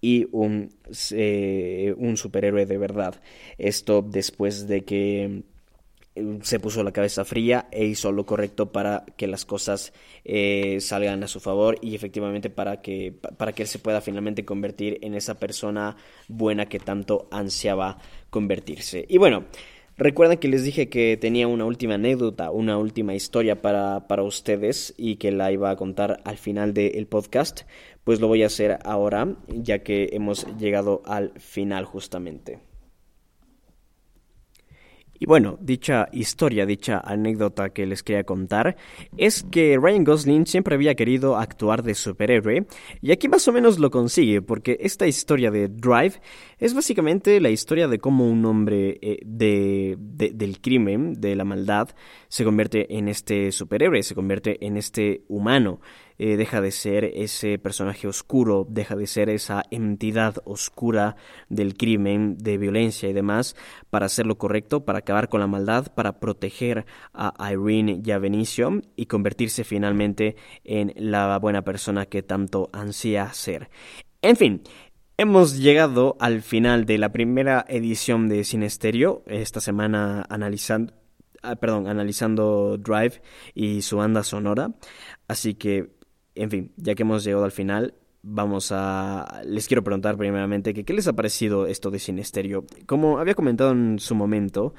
[0.00, 0.74] y un,
[1.12, 3.20] eh, un superhéroe de verdad.
[3.58, 5.42] Esto después de que
[6.14, 9.92] eh, se puso la cabeza fría e hizo lo correcto para que las cosas
[10.80, 14.98] salgan a su favor y efectivamente para que, para que él se pueda finalmente convertir
[15.02, 15.96] en esa persona
[16.28, 17.98] buena que tanto ansiaba
[18.30, 19.06] convertirse.
[19.08, 19.44] Y bueno,
[19.98, 24.92] Recuerden que les dije que tenía una última anécdota, una última historia para, para ustedes
[24.98, 27.62] y que la iba a contar al final del podcast.
[28.04, 32.60] Pues lo voy a hacer ahora, ya que hemos llegado al final justamente.
[35.18, 38.76] Y bueno, dicha historia, dicha anécdota que les quería contar
[39.16, 42.66] es que Ryan Gosling siempre había querido actuar de superhéroe
[43.00, 46.20] y aquí más o menos lo consigue porque esta historia de Drive
[46.58, 51.90] es básicamente la historia de cómo un hombre eh, de, del crimen, de la maldad,
[52.28, 55.80] se convierte en este superhéroe, se convierte en este humano.
[56.18, 61.16] Eh, deja de ser ese personaje oscuro, deja de ser esa entidad oscura
[61.50, 63.54] del crimen, de violencia y demás,
[63.90, 68.18] para hacer lo correcto, para acabar con la maldad, para proteger a Irene y a
[68.18, 73.68] Benicio y convertirse finalmente en la buena persona que tanto ansía ser.
[74.22, 74.62] En fin,
[75.18, 80.92] Hemos llegado al final de la primera edición de Sinesterio, esta semana analizando,
[81.42, 83.22] ah, perdón, analizando Drive
[83.54, 84.74] y su banda sonora.
[85.26, 85.96] Así que
[86.36, 89.40] en fin, ya que hemos llegado al final, vamos a...
[89.44, 92.66] Les quiero preguntar primeramente que qué les ha parecido esto de Sinesterio.
[92.84, 94.74] Como había comentado en su momento,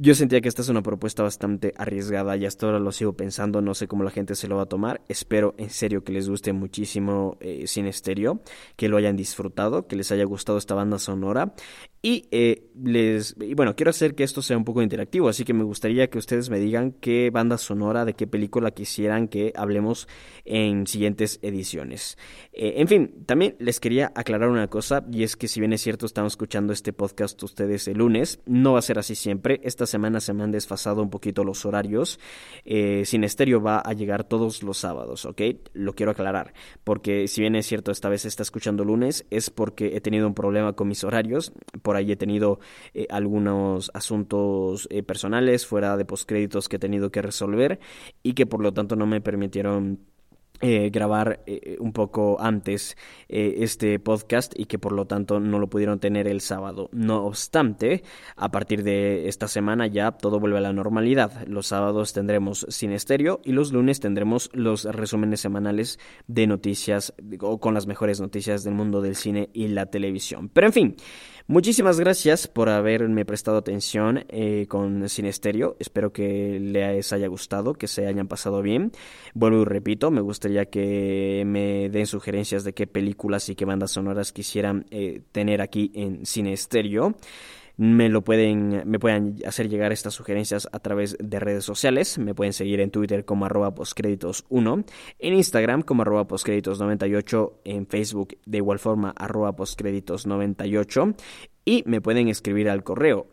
[0.00, 3.60] yo sentía que esta es una propuesta bastante arriesgada y hasta ahora lo sigo pensando,
[3.60, 5.00] no sé cómo la gente se lo va a tomar.
[5.08, 8.40] Espero en serio que les guste muchísimo eh, Sinesterio,
[8.76, 11.52] que lo hayan disfrutado, que les haya gustado esta banda sonora
[12.00, 15.52] y eh, les y bueno, quiero hacer que esto sea un poco interactivo, así que
[15.52, 20.06] me gustaría que ustedes me digan qué banda sonora, de qué película quisieran que hablemos
[20.44, 22.16] en siguientes ediciones.
[22.52, 25.80] Eh, en fin, también les quería aclarar una cosa, y es que si bien es
[25.80, 29.60] cierto, estamos escuchando este podcast ustedes el lunes, no va a ser así siempre.
[29.88, 32.20] Semana se me han desfasado un poquito los horarios.
[32.64, 35.42] Eh, Sin Estéreo va a llegar todos los sábados, ¿ok?
[35.72, 36.54] Lo quiero aclarar,
[36.84, 40.34] porque si bien es cierto, esta vez está escuchando lunes, es porque he tenido un
[40.34, 41.52] problema con mis horarios
[41.82, 42.60] por ahí he tenido
[42.94, 47.80] eh, algunos asuntos eh, personales fuera de postcréditos que he tenido que resolver
[48.22, 50.00] y que por lo tanto no me permitieron
[50.60, 52.96] eh, grabar eh, un poco antes
[53.28, 56.88] eh, este podcast y que por lo tanto no lo pudieron tener el sábado.
[56.92, 58.02] No obstante,
[58.34, 61.46] a partir de esta semana ya todo vuelve a la normalidad.
[61.46, 67.60] Los sábados tendremos sin estéreo y los lunes tendremos los resúmenes semanales de noticias o
[67.60, 70.48] con las mejores noticias del mundo del cine y la televisión.
[70.48, 70.96] Pero en fin,
[71.48, 74.24] muchísimas gracias por haberme prestado atención
[74.68, 75.76] con Sin Estéreo.
[75.80, 78.92] Espero que les haya gustado, que se hayan pasado bien.
[79.34, 83.64] Vuelvo y repito, me gusta ya que me den sugerencias de qué películas y qué
[83.64, 87.16] bandas sonoras quisieran eh, tener aquí en Cine Estéreo.
[87.78, 92.18] Me lo pueden, me pueden hacer llegar estas sugerencias a través de redes sociales.
[92.18, 94.84] Me pueden seguir en Twitter como arroba postcréditos1,
[95.20, 101.14] en Instagram como arroba postcréditos98, en Facebook de igual forma arroba postcréditos98
[101.64, 103.28] y me pueden escribir al correo